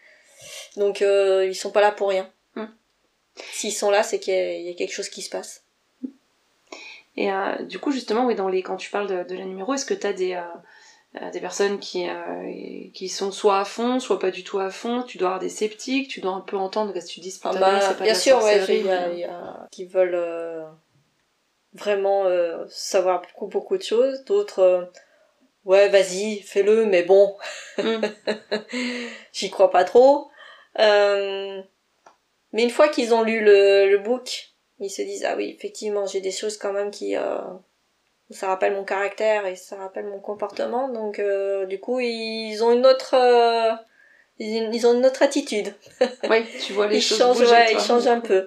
Donc 0.76 1.02
ils 1.02 1.54
sont 1.54 1.72
pas 1.72 1.82
là 1.82 1.92
pour 1.92 2.08
rien. 2.08 2.30
Mm. 2.54 2.66
S'ils 3.52 3.74
sont 3.74 3.90
là, 3.90 4.02
c'est 4.02 4.18
qu'il 4.18 4.62
y, 4.62 4.70
a 4.70 4.74
quelque 4.74 4.94
chose 4.94 5.10
qui 5.10 5.20
se 5.20 5.28
passe. 5.28 5.64
Et 7.16 7.28
du 7.64 7.78
coup, 7.80 7.90
justement, 7.90 8.24
oui, 8.24 8.34
dans 8.34 8.48
les 8.48 8.62
quand 8.62 8.76
tu 8.76 8.88
parles 8.88 9.08
de, 9.08 9.24
de 9.24 9.36
la 9.36 9.44
numéro, 9.44 9.74
est-ce 9.74 9.84
que 9.84 9.94
tu 9.94 10.06
as 10.06 10.12
des 10.14 10.34
euh, 10.34 10.42
des 11.14 11.40
personnes 11.40 11.80
qui 11.80 12.08
euh, 12.08 12.52
qui 12.94 13.08
sont 13.08 13.32
soit 13.32 13.58
à 13.58 13.64
fond, 13.64 13.98
soit 13.98 14.20
pas 14.20 14.30
du 14.30 14.44
tout 14.44 14.60
à 14.60 14.70
fond. 14.70 15.02
Tu 15.02 15.18
dois 15.18 15.28
avoir 15.28 15.40
des 15.40 15.48
sceptiques, 15.48 16.08
tu 16.08 16.20
dois 16.20 16.32
un 16.32 16.40
peu 16.40 16.56
entendre 16.56 16.92
ce 16.94 17.06
que 17.06 17.10
tu 17.10 17.20
dis 17.20 17.36
ah 17.42 17.52
bah, 17.54 17.80
c'est 17.80 17.98
pas 17.98 18.04
bien 18.04 18.14
sûr, 18.14 18.42
ouais, 18.42 18.64
il 18.68 18.86
y, 18.86 18.90
a, 18.90 19.12
y 19.12 19.24
a 19.24 19.66
qui 19.72 19.86
veulent 19.86 20.14
euh, 20.14 20.64
vraiment 21.74 22.26
savoir 22.68 23.22
beaucoup 23.22 23.48
beaucoup 23.48 23.76
de 23.76 23.82
choses. 23.82 24.24
D'autres, 24.24 24.92
ouais, 25.64 25.88
vas-y, 25.88 26.40
fais-le, 26.42 26.86
mais 26.86 27.02
bon, 27.02 27.36
mm. 27.78 28.06
j'y 29.32 29.50
crois 29.50 29.72
pas 29.72 29.82
trop. 29.82 30.30
mais 30.78 31.64
une 32.52 32.70
fois 32.70 32.88
qu'ils 32.88 33.14
ont 33.14 33.22
lu 33.22 33.40
le, 33.40 33.90
le 33.90 33.98
book, 33.98 34.50
ils 34.78 34.90
se 34.90 35.02
disent 35.02 35.24
ah 35.24 35.34
oui, 35.36 35.52
effectivement, 35.56 36.06
j'ai 36.06 36.20
des 36.20 36.30
choses 36.30 36.56
quand 36.56 36.72
même 36.72 36.92
qui 36.92 37.16
ça 38.30 38.48
rappelle 38.48 38.74
mon 38.74 38.84
caractère 38.84 39.46
et 39.46 39.56
ça 39.56 39.76
rappelle 39.76 40.06
mon 40.06 40.20
comportement 40.20 40.88
donc 40.88 41.18
euh, 41.18 41.66
du 41.66 41.80
coup 41.80 42.00
ils 42.00 42.62
ont 42.62 42.72
une 42.72 42.86
autre 42.86 43.14
euh, 43.14 43.74
ils 44.38 44.86
ont 44.86 44.94
une 44.94 45.04
autre 45.04 45.22
attitude. 45.22 45.74
Oui 46.28 46.44
tu 46.64 46.72
vois 46.72 46.86
les 46.88 46.96
ils 46.96 47.02
choses 47.02 47.18
changent 47.18 47.38
bouger, 47.38 47.72
ils 47.72 47.80
changent 47.80 48.06
un 48.06 48.20
peu. 48.20 48.46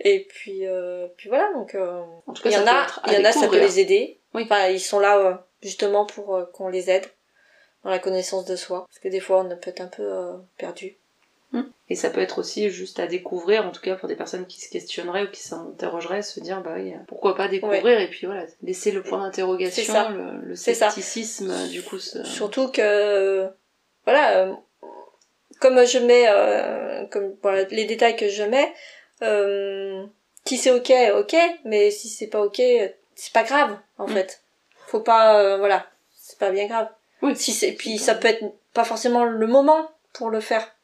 Et 0.00 0.26
puis, 0.28 0.66
euh, 0.66 1.08
puis 1.16 1.28
voilà, 1.28 1.52
donc 1.52 1.74
euh, 1.74 2.02
En 2.26 2.32
tout 2.32 2.42
cas, 2.42 2.48
il 2.48 2.54
y 2.54 2.58
en 2.58 2.66
a, 2.66 2.86
il 3.06 3.12
y 3.12 3.16
en 3.18 3.24
a, 3.24 3.32
ça 3.32 3.48
peut 3.48 3.60
les 3.60 3.80
aider. 3.80 4.18
Oui. 4.32 4.44
Enfin, 4.44 4.68
ils 4.68 4.80
sont 4.80 4.98
là 4.98 5.18
euh, 5.18 5.34
justement 5.62 6.06
pour 6.06 6.34
euh, 6.34 6.44
qu'on 6.46 6.68
les 6.68 6.90
aide 6.90 7.04
dans 7.84 7.90
la 7.90 7.98
connaissance 7.98 8.46
de 8.46 8.56
soi, 8.56 8.86
parce 8.86 8.98
que 8.98 9.08
des 9.08 9.20
fois, 9.20 9.40
on 9.40 9.48
peut 9.48 9.70
être 9.70 9.80
un 9.80 9.88
peu 9.88 10.02
euh, 10.02 10.36
perdu. 11.52 11.68
Et 11.88 11.96
ça 11.96 12.10
peut 12.10 12.20
être 12.20 12.38
aussi 12.38 12.70
juste 12.70 13.00
à 13.00 13.06
découvrir, 13.08 13.66
en 13.66 13.72
tout 13.72 13.80
cas 13.80 13.96
pour 13.96 14.08
des 14.08 14.14
personnes 14.14 14.46
qui 14.46 14.60
se 14.60 14.70
questionneraient 14.70 15.24
ou 15.24 15.30
qui 15.30 15.40
s'interrogeraient, 15.40 16.22
se 16.22 16.38
dire 16.40 16.60
bah 16.62 16.74
oui, 16.76 16.92
pourquoi 17.08 17.34
pas 17.34 17.48
découvrir 17.48 17.98
et 17.98 18.08
puis 18.08 18.26
voilà, 18.26 18.44
laisser 18.62 18.92
le 18.92 19.02
point 19.02 19.18
d'interrogation, 19.18 19.92
le, 20.42 20.54
scepticisme 20.54 21.52
du 21.68 21.82
coup. 21.82 21.98
Surtout 21.98 22.68
que, 22.68 22.80
euh, 22.80 23.48
voilà, 24.04 24.36
euh, 24.46 24.52
comme 25.60 25.84
je 25.84 25.98
mets, 25.98 26.26
euh, 26.28 27.04
comme 27.06 27.34
voilà, 27.42 27.64
les 27.64 27.84
détails 27.86 28.16
que 28.16 28.28
je 28.28 28.44
mets, 28.44 28.72
euh, 29.22 30.04
si 30.44 30.56
c'est 30.56 30.70
ok, 30.70 30.92
ok, 31.18 31.36
mais 31.64 31.90
si 31.90 32.08
c'est 32.08 32.28
pas 32.28 32.40
ok, 32.40 32.62
c'est 33.14 33.32
pas 33.32 33.42
grave 33.42 33.76
en 33.98 34.06
Mm. 34.06 34.12
fait. 34.12 34.42
Faut 34.86 35.00
pas, 35.00 35.40
euh, 35.40 35.58
voilà, 35.58 35.86
c'est 36.16 36.38
pas 36.38 36.50
bien 36.50 36.66
grave. 36.66 36.88
Oui. 37.22 37.36
Si 37.36 37.52
c'est, 37.52 37.72
puis 37.72 37.98
ça 37.98 38.14
peut 38.14 38.28
être 38.28 38.44
pas 38.72 38.84
forcément 38.84 39.24
le 39.24 39.46
moment 39.46 39.90
pour 40.12 40.30
le 40.30 40.40
faire. 40.40 40.74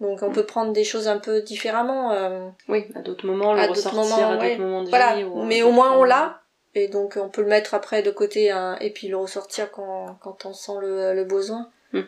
Donc 0.00 0.22
on 0.22 0.30
peut 0.30 0.44
prendre 0.44 0.72
des 0.72 0.84
choses 0.84 1.08
un 1.08 1.18
peu 1.18 1.40
différemment. 1.42 2.12
euh, 2.12 2.48
Oui, 2.68 2.86
à 2.94 3.00
d'autres 3.00 3.26
moments, 3.26 3.54
le 3.54 3.60
À 3.60 3.66
ressortir 3.66 4.02
moments, 4.02 4.16
à 4.16 4.32
d'autres 4.34 4.44
ouais. 4.44 4.56
moments 4.58 4.82
de 4.82 4.88
voilà, 4.90 5.16
vie. 5.16 5.24
ou 5.24 5.40
à 5.40 5.44
mais 5.44 5.62
au 5.62 5.70
moins 5.72 5.92
on 5.96 6.04
l'a. 6.04 6.40
Et 6.74 6.88
donc 6.88 7.16
on 7.20 7.30
peut 7.30 7.40
le 7.40 7.48
mettre 7.48 7.72
après 7.74 8.02
de 8.02 8.10
côté 8.10 8.50
hein, 8.50 8.76
et 8.82 8.90
puis 8.90 9.08
le 9.08 9.16
ressortir 9.16 9.70
quand, 9.70 10.18
quand 10.20 10.44
on 10.44 10.52
sent 10.52 10.72
le, 10.82 11.14
le 11.14 11.24
besoin. 11.24 11.70
Hmm. 11.92 12.02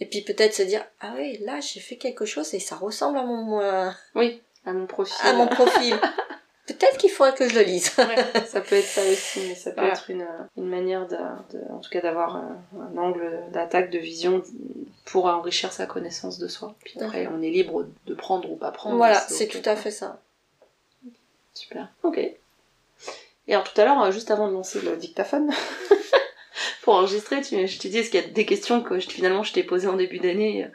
Et 0.00 0.06
puis 0.06 0.22
peut-être 0.22 0.54
se 0.54 0.62
dire 0.62 0.82
ah 1.00 1.12
oui 1.16 1.36
là 1.44 1.60
j'ai 1.60 1.80
fait 1.80 1.96
quelque 1.96 2.24
chose 2.24 2.54
et 2.54 2.58
ça 2.60 2.76
ressemble 2.76 3.18
à 3.18 3.22
mon 3.24 3.60
euh, 3.60 3.90
Oui, 4.14 4.40
à 4.64 4.72
mon 4.72 4.86
profil. 4.86 5.14
à 5.28 5.34
mon 5.34 5.46
profil. 5.48 5.94
peut-être 6.66 6.96
qu'il 6.98 7.10
faudrait 7.10 7.34
que 7.34 7.48
je 7.48 7.54
le 7.54 7.62
lise. 7.64 7.90
Ouais, 7.98 8.44
ça 8.46 8.60
peut 8.60 8.76
être 8.76 8.86
ça 8.86 9.02
aussi, 9.02 9.40
mais 9.48 9.54
ça 9.54 9.70
peut 9.70 9.80
Voilà. 9.80 9.92
être 9.94 10.10
une, 10.10 10.26
une 10.56 10.68
manière 10.68 11.06
de, 11.06 11.16
de- 11.16 11.72
en 11.72 11.78
tout 11.78 11.90
cas 11.90 12.00
d'avoir 12.00 12.36
un, 12.36 12.56
un 12.80 12.96
angle 12.98 13.40
d'attaque, 13.52 13.90
de 13.90 13.98
vision 13.98 14.42
pour 15.04 15.26
enrichir 15.26 15.72
sa 15.72 15.86
connaissance 15.86 16.38
de 16.38 16.48
soi. 16.48 16.74
Puis 16.84 16.94
après, 17.00 17.26
on 17.26 17.42
est 17.42 17.50
libre 17.50 17.86
de 18.06 18.14
prendre 18.14 18.50
ou 18.50 18.56
pas 18.56 18.70
prendre. 18.70 18.96
voilà 18.96 19.18
c'est 19.20 19.48
tout 19.48 19.62
à 19.64 19.76
fait 19.76 19.90
ça. 19.90 20.20
Super. 21.54 21.88
Ok. 22.02 22.18
Et 22.18 23.54
alors 23.54 23.64
tout 23.64 23.78
à 23.80 23.84
l'heure, 23.84 24.00
euh, 24.02 24.10
juste 24.12 24.30
avant 24.30 24.48
de 24.48 24.52
lancer 24.54 24.80
le 24.80 24.96
dictaphone, 24.96 25.50
pour 26.82 26.94
enregistrer, 26.94 27.40
tu, 27.42 27.66
je 27.66 27.78
dit, 27.78 27.98
est-ce 27.98 28.10
qu'il 28.10 28.20
y 28.20 28.24
a 28.24 28.28
des 28.28 28.46
questions 28.46 28.80
que 28.82 29.00
je- 29.00 29.08
finalement 29.10 29.42
je 29.42 29.52
t'ai 29.52 29.62
posées 29.64 29.88
en 29.88 29.96
début 29.96 30.18
d'année 30.18 30.64
euh, 30.64 30.68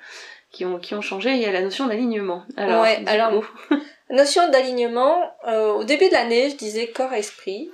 qui 0.51 0.65
ont, 0.65 0.77
qui 0.77 0.93
ont 0.93 1.01
changé? 1.01 1.31
Il 1.31 1.39
y 1.39 1.45
a 1.45 1.51
la 1.51 1.61
notion 1.61 1.87
d'alignement. 1.87 2.43
Alors, 2.57 2.81
Ouais, 2.83 3.01
alors- 3.07 3.41
coup, 3.41 3.47
Notion 4.09 4.49
d'alignement. 4.49 5.35
euh, 5.47 5.73
au 5.73 5.83
début 5.83 6.07
de 6.07 6.13
l'année 6.13 6.49
je 6.49 6.55
disais 6.55 6.87
corps 6.87 7.13
esprit. 7.13 7.71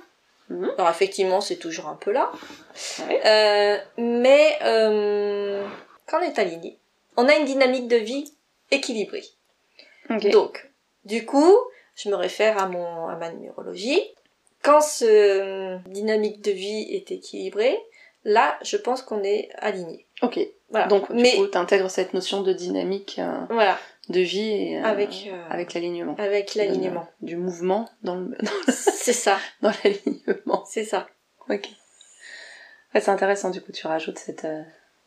Mhm. 0.50 0.72
Alors 0.76 0.90
effectivement 0.90 1.40
c'est 1.40 1.56
toujours 1.56 1.88
un 1.88 1.96
peu 1.96 2.12
là. 2.12 2.30
Ouais. 3.00 3.20
Euh, 3.24 3.78
mais 3.98 4.58
euh, 4.62 5.64
quand 6.06 6.18
on 6.18 6.22
est 6.22 6.38
aligné, 6.38 6.78
on 7.16 7.28
a 7.28 7.36
une 7.36 7.44
dynamique 7.44 7.88
de 7.88 7.96
vie 7.96 8.32
équilibrée. 8.70 9.24
Donc, 10.32 10.68
du 11.04 11.24
coup, 11.24 11.56
je 11.96 12.10
me 12.10 12.14
réfère 12.14 12.58
à 12.62 12.66
mon 12.66 13.06
à 13.08 13.16
ma 13.16 13.30
numérologie. 13.30 14.02
Quand 14.62 14.80
ce 14.80 15.04
euh, 15.04 15.78
dynamique 15.86 16.42
de 16.42 16.50
vie 16.50 16.94
est 16.94 17.10
équilibrée, 17.10 17.78
là, 18.24 18.58
je 18.62 18.76
pense 18.76 19.02
qu'on 19.02 19.22
est 19.22 19.50
aligné. 19.58 20.06
Ok. 20.22 20.40
Voilà. 20.70 20.86
Donc, 20.86 21.12
du 21.12 21.22
mais 21.22 21.36
coup, 21.36 21.46
t'intègres 21.46 21.90
cette 21.90 22.14
notion 22.14 22.42
de 22.42 22.52
dynamique 22.52 23.16
euh, 23.18 23.38
voilà, 23.50 23.78
de 24.08 24.20
vie 24.20 24.50
et, 24.50 24.78
euh, 24.78 24.84
Avec, 24.84 25.28
euh, 25.30 25.44
avec 25.48 25.74
l'alignement. 25.74 26.16
avec 26.18 26.54
l'alignement. 26.56 27.06
Du 27.20 27.36
mouvement 27.36 27.88
dans 28.02 28.16
le 28.16 28.36
c'est 28.68 29.12
ça, 29.12 29.38
dans 29.62 29.72
l'alignement. 29.84 30.64
c'est 30.66 30.84
ça. 30.84 31.06
Ok. 31.48 31.68
Ouais, 32.94 33.00
c'est 33.00 33.10
intéressant, 33.10 33.50
du 33.50 33.60
coup, 33.60 33.72
tu 33.72 33.86
rajoutes 33.86 34.18
cette 34.18 34.46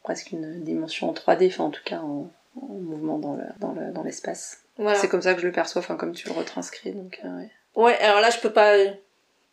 presque 0.03 0.31
une 0.31 0.63
dimension 0.63 1.09
en 1.09 1.13
3D, 1.13 1.47
enfin 1.47 1.65
en 1.65 1.69
tout 1.69 1.83
cas 1.83 1.99
en, 1.99 2.29
en 2.61 2.65
mouvement 2.75 3.17
dans 3.19 3.33
le 3.33 3.43
dans 3.59 3.73
le 3.73 3.91
dans 3.91 4.03
l'espace. 4.03 4.59
Voilà. 4.77 4.97
C'est 4.97 5.09
comme 5.09 5.21
ça 5.21 5.33
que 5.33 5.41
je 5.41 5.47
le 5.47 5.51
perçois, 5.51 5.81
enfin 5.81 5.95
comme 5.97 6.13
tu 6.13 6.27
le 6.29 6.33
retranscris, 6.33 6.93
donc 6.93 7.19
ouais. 7.23 7.49
Ouais, 7.75 7.97
alors 7.99 8.21
là, 8.21 8.29
je 8.31 8.39
peux 8.39 8.51
pas. 8.51 8.75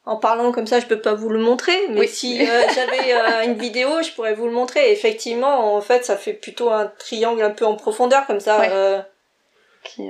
En 0.06 0.16
parlant 0.16 0.52
comme 0.52 0.66
ça, 0.66 0.80
je 0.80 0.86
peux 0.86 1.00
pas 1.00 1.14
vous 1.14 1.30
le 1.30 1.38
montrer, 1.38 1.76
mais 1.88 2.00
Oui. 2.00 2.08
si 2.08 2.38
euh, 2.46 2.62
j'avais 2.74 3.14
euh, 3.14 3.44
une 3.44 3.54
vidéo, 3.54 4.02
je 4.02 4.10
pourrais 4.12 4.34
vous 4.34 4.44
le 4.46 4.52
montrer. 4.52 4.92
Effectivement, 4.92 5.74
en 5.74 5.80
fait, 5.80 6.04
ça 6.04 6.16
fait 6.18 6.34
plutôt 6.34 6.68
un 6.70 6.92
triangle 6.98 7.42
un 7.42 7.50
peu 7.50 7.64
en 7.64 7.74
profondeur 7.74 8.26
comme 8.26 8.40
ça, 8.40 8.58
Ouais. 8.60 8.68
euh, 8.70 9.00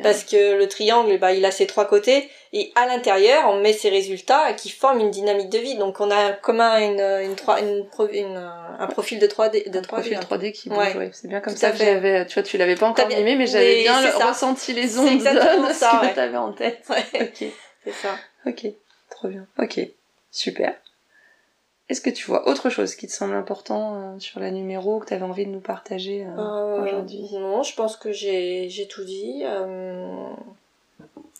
parce 0.02 0.24
que 0.24 0.56
le 0.56 0.68
triangle, 0.68 1.18
bah, 1.18 1.32
il 1.32 1.44
a 1.44 1.50
ses 1.50 1.66
trois 1.66 1.84
côtés, 1.84 2.28
et 2.52 2.72
à 2.76 2.86
l'intérieur, 2.86 3.44
on 3.48 3.60
met 3.60 3.72
ses 3.72 3.88
résultats 3.88 4.52
qui 4.52 4.70
forment 4.70 5.00
une 5.00 5.10
dynamique 5.10 5.50
de 5.50 5.58
vie. 5.58 5.76
Donc, 5.76 6.00
on 6.00 6.10
a 6.12 6.32
comme 6.32 6.60
un, 6.60 6.78
une, 6.78 7.00
une, 7.00 7.36
une, 7.58 7.86
une, 8.12 8.36
euh, 8.36 8.48
un 8.78 8.86
profil 8.88 9.18
de 9.20 9.26
3D, 9.28 9.68
de 9.70 9.78
un 9.78 9.82
3D. 9.82 9.86
profil 9.86 10.14
un 10.16 10.20
peu. 10.22 10.36
3D 10.36 10.52
qui 10.52 10.68
bouge, 10.70 10.78
Ouais. 10.78 10.96
ouais. 10.96 11.10
C'est 11.12 11.28
bien 11.28 11.40
comme 11.40 11.52
Tout 11.54 11.58
ça 11.60 11.70
que 11.72 11.78
j'avais, 11.78 12.24
tu 12.26 12.34
vois, 12.34 12.42
tu 12.44 12.56
l'avais 12.56 12.76
pas 12.76 12.86
encore 12.86 13.06
bien- 13.06 13.16
animé, 13.16 13.34
mais 13.36 13.46
j'avais 13.46 13.82
bien 13.82 14.00
le- 14.00 14.24
ressenti 14.26 14.72
les 14.72 14.98
ondes 14.98 15.06
de, 15.08 15.12
exactement 15.14 15.68
de 15.68 15.72
ça, 15.72 15.90
ce 15.92 15.96
que 16.00 16.06
ouais. 16.06 16.14
t'avais 16.14 16.36
en 16.36 16.52
tête. 16.52 16.80
Ouais, 16.90 17.22
Ok. 17.22 17.48
c'est 17.84 17.92
ça. 17.92 18.14
Ok, 18.46 18.66
trop 19.24 19.28
bien. 19.32 19.46
Ok, 19.58 19.80
super. 20.30 20.74
Est-ce 21.88 22.00
que 22.00 22.10
tu 22.10 22.26
vois 22.26 22.48
autre 22.48 22.70
chose 22.70 22.94
qui 22.94 23.06
te 23.06 23.12
semble 23.12 23.34
important 23.34 24.14
euh, 24.14 24.18
sur 24.18 24.40
la 24.40 24.50
numéro 24.50 25.00
que 25.00 25.06
tu 25.06 25.14
avais 25.14 25.24
envie 25.24 25.44
de 25.44 25.50
nous 25.50 25.60
partager 25.60 26.24
euh, 26.24 26.30
Euh, 26.38 26.82
aujourd'hui? 26.82 27.28
Non, 27.34 27.62
je 27.62 27.74
pense 27.74 27.96
que 27.96 28.10
j'ai 28.12 28.88
tout 28.90 29.04
dit. 29.04 29.42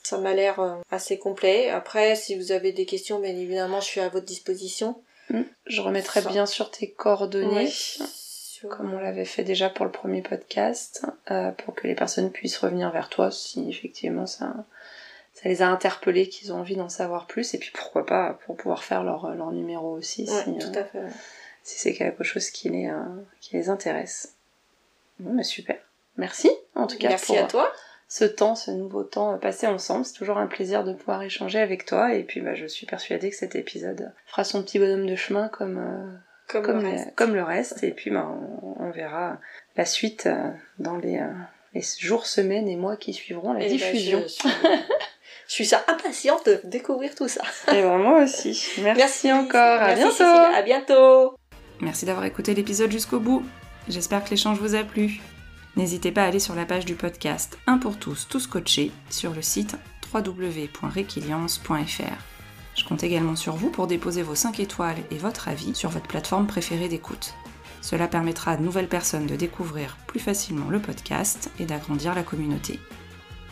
Ça 0.03 0.19
m'a 0.19 0.35
l'air 0.35 0.79
assez 0.91 1.19
complet. 1.19 1.71
Après, 1.71 2.15
si 2.15 2.37
vous 2.37 2.53
avez 2.53 2.73
des 2.73 2.85
questions, 2.85 3.21
bien 3.21 3.35
évidemment, 3.35 3.81
je 3.81 3.87
suis 3.87 4.01
à 4.01 4.09
votre 4.11 4.27
disposition. 4.27 4.97
Hmm. 5.31 5.43
Je 5.67 5.81
remettrai 5.81 6.21
Ça. 6.21 6.29
bien 6.29 6.45
sûr 6.47 6.71
tes 6.71 6.91
coordonnées. 6.91 7.69
Sur- 7.71 8.07
comme 8.69 8.95
on 8.95 8.99
l'avait 8.99 9.25
fait 9.27 9.45
déjà 9.45 9.69
pour 9.69 9.85
le 9.85 9.91
premier 9.91 10.23
podcast, 10.23 11.05
euh, 11.31 11.51
pour 11.53 11.75
que 11.75 11.87
les 11.87 11.95
personnes 11.95 12.31
puissent 12.31 12.57
revenir 12.57 12.91
vers 12.91 13.11
toi 13.11 13.31
si 13.31 13.69
effectivement 13.69 14.27
ça, 14.27 14.55
ça 15.35 15.49
les 15.49 15.63
a 15.63 15.69
interpellés, 15.69 16.29
qu'ils 16.29 16.53
ont 16.53 16.57
envie 16.61 16.77
d'en 16.77 16.89
savoir 16.89 17.27
plus, 17.27 17.55
et 17.55 17.59
puis 17.59 17.71
pourquoi 17.75 18.07
pas 18.07 18.39
pour 18.47 18.57
pouvoir 18.57 18.85
faire 18.85 19.03
leur, 19.05 19.35
leur 19.35 19.51
numéro 19.53 19.91
aussi, 19.93 20.23
Ouais, 20.31 20.45
si, 20.45 20.59
tout 20.59 20.77
euh, 20.77 20.81
à 20.81 20.85
fait. 20.85 20.99
ouais. 20.99 21.11
si 21.63 21.79
c'est 21.79 21.93
quelque 21.93 22.25
chose 22.25 22.51
qui 22.51 22.69
les, 22.71 22.89
euh, 22.89 23.03
qui 23.41 23.57
les 23.57 23.69
intéresse. 23.69 24.35
Bah, 25.19 25.43
super. 25.43 25.77
Merci 26.17 26.51
en 26.77 26.87
tout 26.87 26.97
cas 26.99 27.09
Merci 27.09 27.27
pour 27.35 27.39
à 27.45 27.49
toi. 27.49 27.73
ce 28.09 28.25
temps, 28.25 28.55
ce 28.55 28.71
nouveau 28.71 29.03
temps 29.03 29.35
euh, 29.35 29.37
passé 29.37 29.67
ensemble. 29.67 30.05
C'est 30.05 30.13
toujours 30.15 30.39
un 30.39 30.47
plaisir 30.47 30.85
de 30.85 30.93
pouvoir 30.93 31.23
échanger 31.23 31.59
avec 31.61 31.85
toi. 31.87 32.15
Et 32.15 32.23
puis 32.23 32.41
bah, 32.41 32.55
je 32.55 32.67
suis 32.67 32.87
persuadée 32.87 33.31
que 33.31 33.37
cet 33.37 33.55
épisode 33.57 34.13
fera 34.27 34.45
son 34.45 34.63
petit 34.63 34.79
bonhomme 34.79 35.07
de 35.07 35.17
chemin 35.17 35.49
comme, 35.49 35.79
euh, 35.79 36.17
Comme, 36.49 36.65
comme, 36.65 36.83
le 36.83 36.89
reste. 36.89 37.15
comme 37.17 37.35
le 37.35 37.43
reste. 37.43 37.83
Et 37.83 37.91
puis 37.91 38.11
bah, 38.11 38.29
on, 38.63 38.77
on 38.85 38.91
verra 38.91 39.39
la 39.77 39.85
suite 39.85 40.27
euh, 40.27 40.51
dans 40.79 40.97
les, 40.97 41.19
euh, 41.19 41.27
les 41.75 41.83
jours, 41.99 42.27
semaines 42.27 42.69
et 42.69 42.77
mois 42.77 42.97
qui 42.97 43.13
suivront 43.13 43.53
la 43.53 43.61
Eh 43.65 43.69
ben, 43.69 43.77
diffusion. 43.77 44.21
je, 44.23 44.27
suis, 44.29 44.49
je 45.49 45.53
suis 45.53 45.67
ça 45.67 45.85
impatiente 45.89 46.47
de 46.47 46.61
découvrir 46.65 47.15
tout 47.15 47.29
ça. 47.29 47.43
Et 47.69 47.83
ben, 47.83 47.99
moi 47.99 48.23
aussi. 48.23 48.67
Merci, 48.83 49.33
encore. 49.33 49.81
À 49.81 49.95
bientôt. 49.95 50.11
Cécile. 50.11 50.55
À 50.55 50.63
bientôt. 50.63 51.37
Merci 51.81 52.07
d'avoir 52.07 52.25
écouté 52.25 52.55
l'épisode 52.55 52.91
jusqu'au 52.91 53.21
bout. 53.21 53.45
J'espère 53.89 54.25
que 54.25 54.31
l'échange 54.31 54.59
vous 54.59 54.75
a 54.75 54.85
plu. 54.85 55.21
N'hésitez 55.77 56.13
pas 56.13 56.23
à 56.23 56.27
aller 56.27 56.41
sur 56.41 56.55
la 56.55 56.65
page 56.65 56.85
du 56.85 56.95
podcast 56.95 57.59
Un 57.67 57.79
pour 57.79 57.99
tous, 57.99 58.29
tous 58.29 58.47
coachés 58.47 58.93
sur 59.11 59.35
le 59.35 59.43
site 59.43 59.77
www.requiliance.fr. 60.15 62.23
Je 62.77 62.85
compte 62.85 63.05
également 63.05 63.37
sur 63.37 63.55
vous 63.55 63.71
pour 63.71 63.87
déposer 63.87 64.23
vos 64.23 64.35
5 64.35 64.61
étoiles 64.61 64.97
et 65.11 65.17
votre 65.17 65.49
avis 65.49 65.75
sur 65.75 65.91
votre 65.91 66.07
plateforme 66.07 66.47
préférée 66.47 66.89
d'écoute. 66.89 67.35
Cela 67.81 68.09
permettra 68.09 68.53
à 68.53 68.57
de 68.57 68.63
nouvelles 68.63 68.89
personnes 68.89 69.27
de 69.27 69.37
découvrir 69.37 69.97
plus 70.07 70.21
facilement 70.21 70.71
le 70.71 70.81
podcast 70.81 71.51
et 71.59 71.67
d'agrandir 71.67 72.15
la 72.15 72.23
communauté. 72.23 72.81